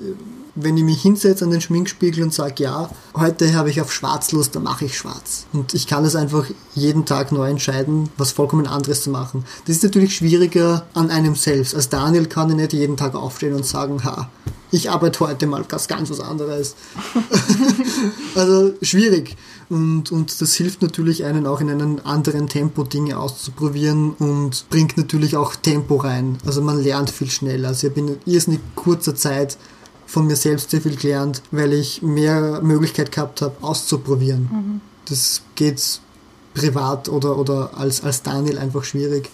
[0.56, 4.32] wenn ich mich hinsetze an den Schminkspiegel und sage, ja, heute habe ich auf Schwarz
[4.32, 5.46] Lust, dann mache ich schwarz.
[5.54, 9.46] Und ich kann das einfach jeden Tag neu entscheiden, was vollkommen anderes zu machen.
[9.66, 11.76] Das ist natürlich schwieriger an einem selbst.
[11.76, 14.30] Als Daniel kann ich nicht jeden Tag aufstehen und sagen, ha,
[14.72, 16.76] ich arbeite heute mal ganz, ganz was anderes.
[18.36, 19.38] also schwierig.
[19.70, 24.98] Und, und das hilft natürlich einen auch in einem anderen Tempo Dinge auszuprobieren und bringt
[24.98, 26.38] natürlich auch Tempo rein.
[26.46, 27.70] Also man lernt viel schneller.
[27.70, 29.58] Also ich habe in irrsinnig kurzer Zeit
[30.06, 34.82] von mir selbst sehr viel gelernt, weil ich mehr Möglichkeit gehabt habe, auszuprobieren.
[35.06, 36.00] Das geht
[36.54, 39.30] privat oder, oder als, als Daniel einfach schwierig.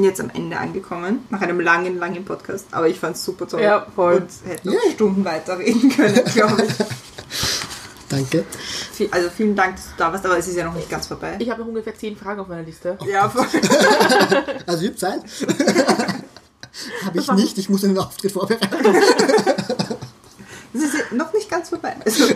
[0.00, 2.68] Sind jetzt am Ende angekommen, nach einem langen, langen Podcast.
[2.70, 3.60] Aber ich fand es super toll.
[3.60, 4.14] Ja, voll.
[4.14, 4.92] Und hätte noch Yay.
[4.92, 6.74] Stunden weiterreden können, glaube ich.
[8.08, 8.44] Danke.
[9.10, 11.36] Also vielen Dank, dass du da warst, aber es ist ja noch nicht ganz vorbei.
[11.38, 12.96] Ich habe noch ungefähr zehn Fragen auf meiner Liste.
[13.06, 13.46] Ja, voll.
[14.66, 15.20] Also ich habe Zeit.
[17.04, 18.66] habe ich nicht, ich muss einen Auftritt vorbereiten.
[20.72, 21.96] Es ist ja noch nicht ganz vorbei.
[22.04, 22.26] Also,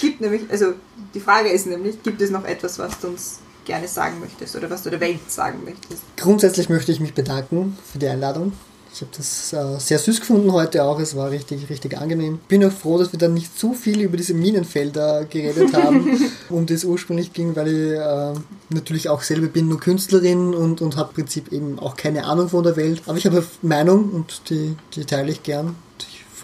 [0.00, 0.74] gibt nämlich, also
[1.14, 4.70] die Frage ist nämlich, gibt es noch etwas, was du uns gerne sagen möchtest oder
[4.70, 6.02] was du der Welt sagen möchtest?
[6.16, 8.52] Grundsätzlich möchte ich mich bedanken für die Einladung.
[8.94, 11.00] Ich habe das äh, sehr süß gefunden heute auch.
[11.00, 12.40] Es war richtig, richtig angenehm.
[12.46, 16.66] Bin auch froh, dass wir dann nicht zu viel über diese Minenfelder geredet haben, um
[16.68, 18.34] es ursprünglich ging, weil ich äh,
[18.68, 22.50] natürlich auch selber bin nur Künstlerin und, und habe im Prinzip eben auch keine Ahnung
[22.50, 23.02] von der Welt.
[23.06, 25.74] Aber ich habe eine Meinung und die, die teile ich gern.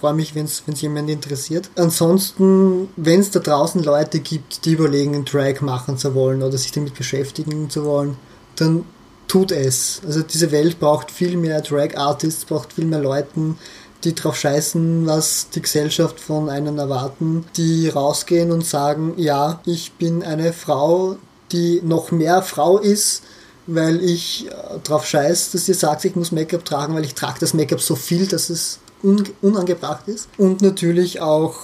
[0.01, 1.70] Freue mich, wenn es jemand interessiert.
[1.76, 6.57] Ansonsten, wenn es da draußen Leute gibt, die überlegen, einen Drag machen zu wollen oder
[6.57, 8.16] sich damit beschäftigen zu wollen,
[8.57, 8.84] dann
[9.26, 10.01] tut es.
[10.07, 13.59] Also diese Welt braucht viel mehr Drag-Artists, braucht viel mehr Leuten,
[14.05, 19.92] die drauf scheißen, was die Gesellschaft von einem erwarten, die rausgehen und sagen, ja, ich
[19.94, 21.16] bin eine Frau,
[21.51, 23.22] die noch mehr Frau ist,
[23.66, 27.40] weil ich äh, drauf scheiß, dass ihr sagt, ich muss Make-up tragen, weil ich trage
[27.40, 30.28] das Make-up so viel, dass es unangebracht ist.
[30.38, 31.57] Und natürlich auch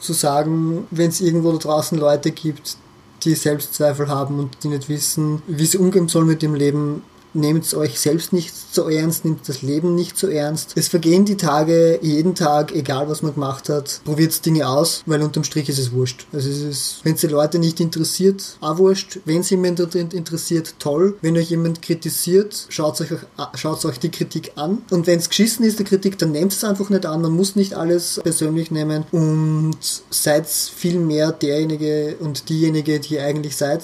[0.00, 2.76] zu sagen, wenn es irgendwo da draußen Leute gibt,
[3.24, 7.02] die Selbstzweifel haben und die nicht wissen, wie sie umgehen sollen mit dem Leben,
[7.38, 10.72] nehmt euch selbst nicht so ernst, nehmt das Leben nicht so ernst.
[10.74, 15.22] Es vergehen die Tage, jeden Tag, egal was man gemacht hat, probiert Dinge aus, weil
[15.22, 16.26] unterm Strich ist es wurscht.
[16.32, 19.20] Also es ist, wenn es die Leute nicht interessiert, auch wurscht.
[19.24, 21.16] Wenn es jemand interessiert, toll.
[21.22, 23.10] Wenn euch jemand kritisiert, schaut euch,
[23.54, 24.82] schaut euch die Kritik an.
[24.90, 27.22] Und wenn es geschissen ist, die Kritik, dann nehmt es einfach nicht an.
[27.22, 29.78] Man muss nicht alles persönlich nehmen und
[30.10, 33.82] seid viel mehr derjenige und diejenige, die ihr eigentlich seid.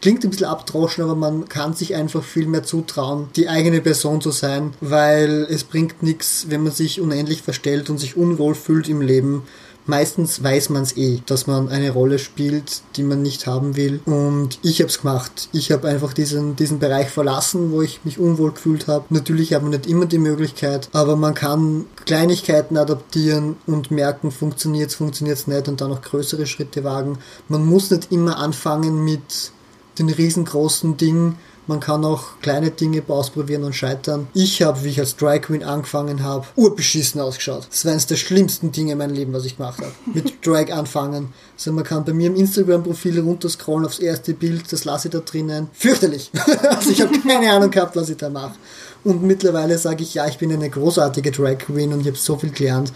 [0.00, 4.20] Klingt ein bisschen abdroschen, aber man kann sich einfach viel mehr zutrauen, die eigene Person
[4.20, 8.88] zu sein, weil es bringt nichts, wenn man sich unendlich verstellt und sich unwohl fühlt
[8.88, 9.42] im Leben.
[9.86, 14.00] Meistens weiß man es eh, dass man eine Rolle spielt, die man nicht haben will.
[14.04, 15.48] Und ich habe es gemacht.
[15.52, 19.04] Ich habe einfach diesen, diesen Bereich verlassen, wo ich mich unwohl gefühlt habe.
[19.10, 24.90] Natürlich hat man nicht immer die Möglichkeit, aber man kann Kleinigkeiten adaptieren und merken, funktioniert
[24.90, 27.18] es, funktioniert es nicht und dann noch größere Schritte wagen.
[27.48, 29.52] Man muss nicht immer anfangen mit
[29.98, 31.36] den riesengroßen Dingen,
[31.68, 34.28] Man kann auch kleine Dinge ausprobieren und scheitern.
[34.34, 37.66] Ich habe, wie ich als Dry Queen angefangen habe, urbeschissen ausgeschaut.
[37.68, 39.90] Das war eines der schlimmsten Dinge in meinem Leben, was ich gemacht habe.
[40.14, 41.32] Mit Drag anfangen.
[41.56, 45.18] Also man kann bei mir im Instagram-Profil runterscrollen aufs erste Bild, das lasse ich da
[45.18, 45.68] drinnen.
[45.72, 46.30] Fürchterlich.
[46.70, 48.54] also ich habe keine Ahnung gehabt, was ich da mache.
[49.02, 52.36] Und mittlerweile sage ich, ja, ich bin eine großartige Drag Queen und ich habe so
[52.36, 52.92] viel gelernt.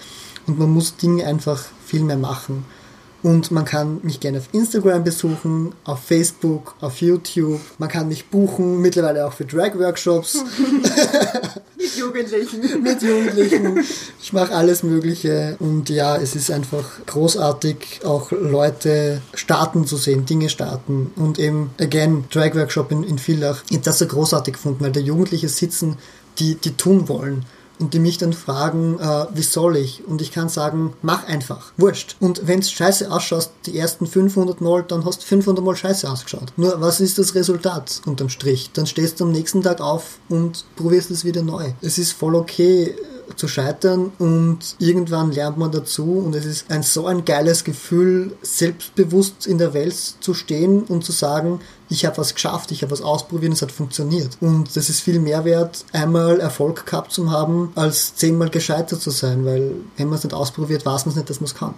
[0.46, 2.64] Und man muss Dinge einfach viel mehr machen.
[3.22, 7.60] Und man kann mich gerne auf Instagram besuchen, auf Facebook, auf YouTube.
[7.78, 10.38] Man kann mich buchen, mittlerweile auch für Drag-Workshops.
[11.76, 12.60] Mit Jugendlichen.
[12.82, 13.84] Mit Jugendlichen.
[14.22, 15.56] Ich mache alles Mögliche.
[15.58, 21.12] Und ja, es ist einfach großartig, auch Leute starten zu sehen, Dinge starten.
[21.16, 23.62] Und eben, again, Drag-Workshop in, in Villach.
[23.68, 25.98] Ich habe das so großartig gefunden, weil da Jugendliche sitzen,
[26.38, 27.44] die, die tun wollen
[27.88, 30.06] die mich dann fragen, äh, wie soll ich?
[30.06, 32.16] Und ich kann sagen, mach einfach, wurscht.
[32.20, 36.10] Und wenn es scheiße ausschaut, die ersten 500 Mal, dann hast du 500 Mal scheiße
[36.10, 36.52] ausgeschaut.
[36.56, 38.70] Nur, was ist das Resultat unterm Strich?
[38.72, 41.72] Dann stehst du am nächsten Tag auf und probierst es wieder neu.
[41.80, 42.94] Es ist voll okay,
[43.36, 48.36] zu scheitern und irgendwann lernt man dazu und es ist ein so ein geiles Gefühl,
[48.42, 52.92] selbstbewusst in der Welt zu stehen und zu sagen, ich habe was geschafft, ich habe
[52.92, 54.38] was ausprobiert, es hat funktioniert.
[54.40, 59.10] Und das ist viel mehr wert, einmal Erfolg gehabt zu haben, als zehnmal gescheitert zu
[59.10, 61.74] sein, weil wenn man es nicht ausprobiert, weiß man es nicht, dass man es kann.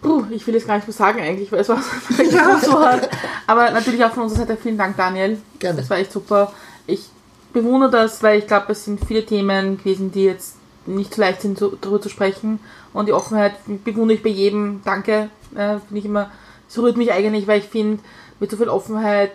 [0.00, 1.82] Puh, ich will jetzt gar nicht mehr sagen eigentlich, weil es war
[2.62, 3.08] so hart.
[3.48, 5.38] Aber natürlich auch von unserer Seite vielen Dank, Daniel.
[5.58, 5.80] Gerne.
[5.80, 6.52] Das war echt super.
[6.86, 7.06] Ich
[7.52, 10.54] bewundere das, weil ich glaube, es sind viele Themen gewesen, die jetzt
[10.86, 12.60] nicht so leicht sind, so, darüber zu sprechen.
[12.92, 13.54] Und die Offenheit
[13.84, 14.82] bewundere ich bei jedem.
[14.84, 15.30] Danke.
[15.56, 16.30] Äh, finde ich immer,
[16.68, 17.98] es rührt mich eigentlich, weil ich finde,
[18.38, 19.32] mit so viel Offenheit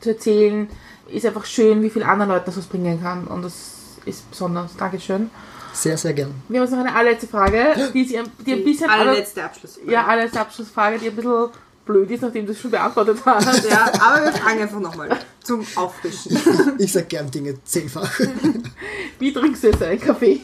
[0.00, 0.68] zu erzählen,
[1.08, 3.26] ist einfach schön, wie viel anderen Leuten das was bringen kann.
[3.26, 4.76] Und das ist besonders.
[4.76, 5.30] Dankeschön.
[5.72, 6.34] Sehr, sehr gern.
[6.48, 8.88] Wir haben jetzt noch eine allerletzte Frage, die, sie, die ein bisschen.
[8.88, 9.90] Allerletzte Abschlussfrage.
[9.90, 11.50] Ja, allerletzte Abschlussfrage, die ein bisschen
[11.86, 13.70] blöd ist, nachdem du es schon beantwortet hast.
[13.70, 15.08] Ja, aber wir fragen einfach nochmal
[15.42, 16.36] zum Auffrischen.
[16.78, 18.20] Ich sag gern Dinge zehnfach.
[19.18, 20.40] Wie trinkst du jetzt einen Kaffee?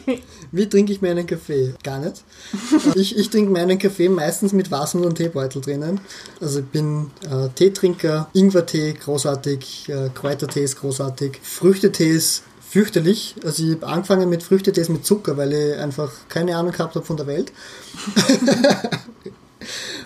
[0.51, 1.75] Wie trinke ich meinen Kaffee?
[1.83, 2.23] Gar nicht.
[2.95, 5.99] Ich, ich trinke meinen Kaffee meistens mit Wasser und Teebeutel drinnen.
[6.41, 12.43] Also ich bin äh, Teetrinker, Ingwertee großartig, äh, Kräutertee ist großartig, Früchtetee ist
[12.73, 13.35] fürchterlich.
[13.45, 17.05] Also ich habe angefangen mit Früchtetees mit Zucker, weil ich einfach keine Ahnung gehabt habe
[17.05, 17.51] von der Welt.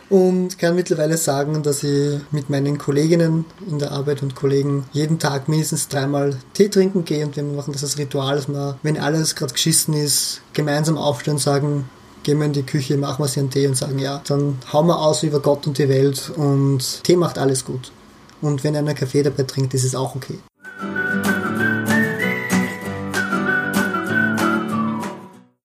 [0.10, 5.20] und kann mittlerweile sagen, dass ich mit meinen Kolleginnen in der Arbeit und Kollegen jeden
[5.20, 8.98] Tag mindestens dreimal Tee trinken gehe und wir machen das als Ritual, dass wir, wenn
[8.98, 11.90] alles gerade geschissen ist, gemeinsam aufstehen und sagen,
[12.24, 14.88] gehen wir in die Küche, machen wir sie einen Tee und sagen, ja, dann hauen
[14.88, 17.92] wir aus über Gott und die Welt und Tee macht alles gut.
[18.42, 20.40] Und wenn einer Kaffee dabei trinkt, ist es auch okay.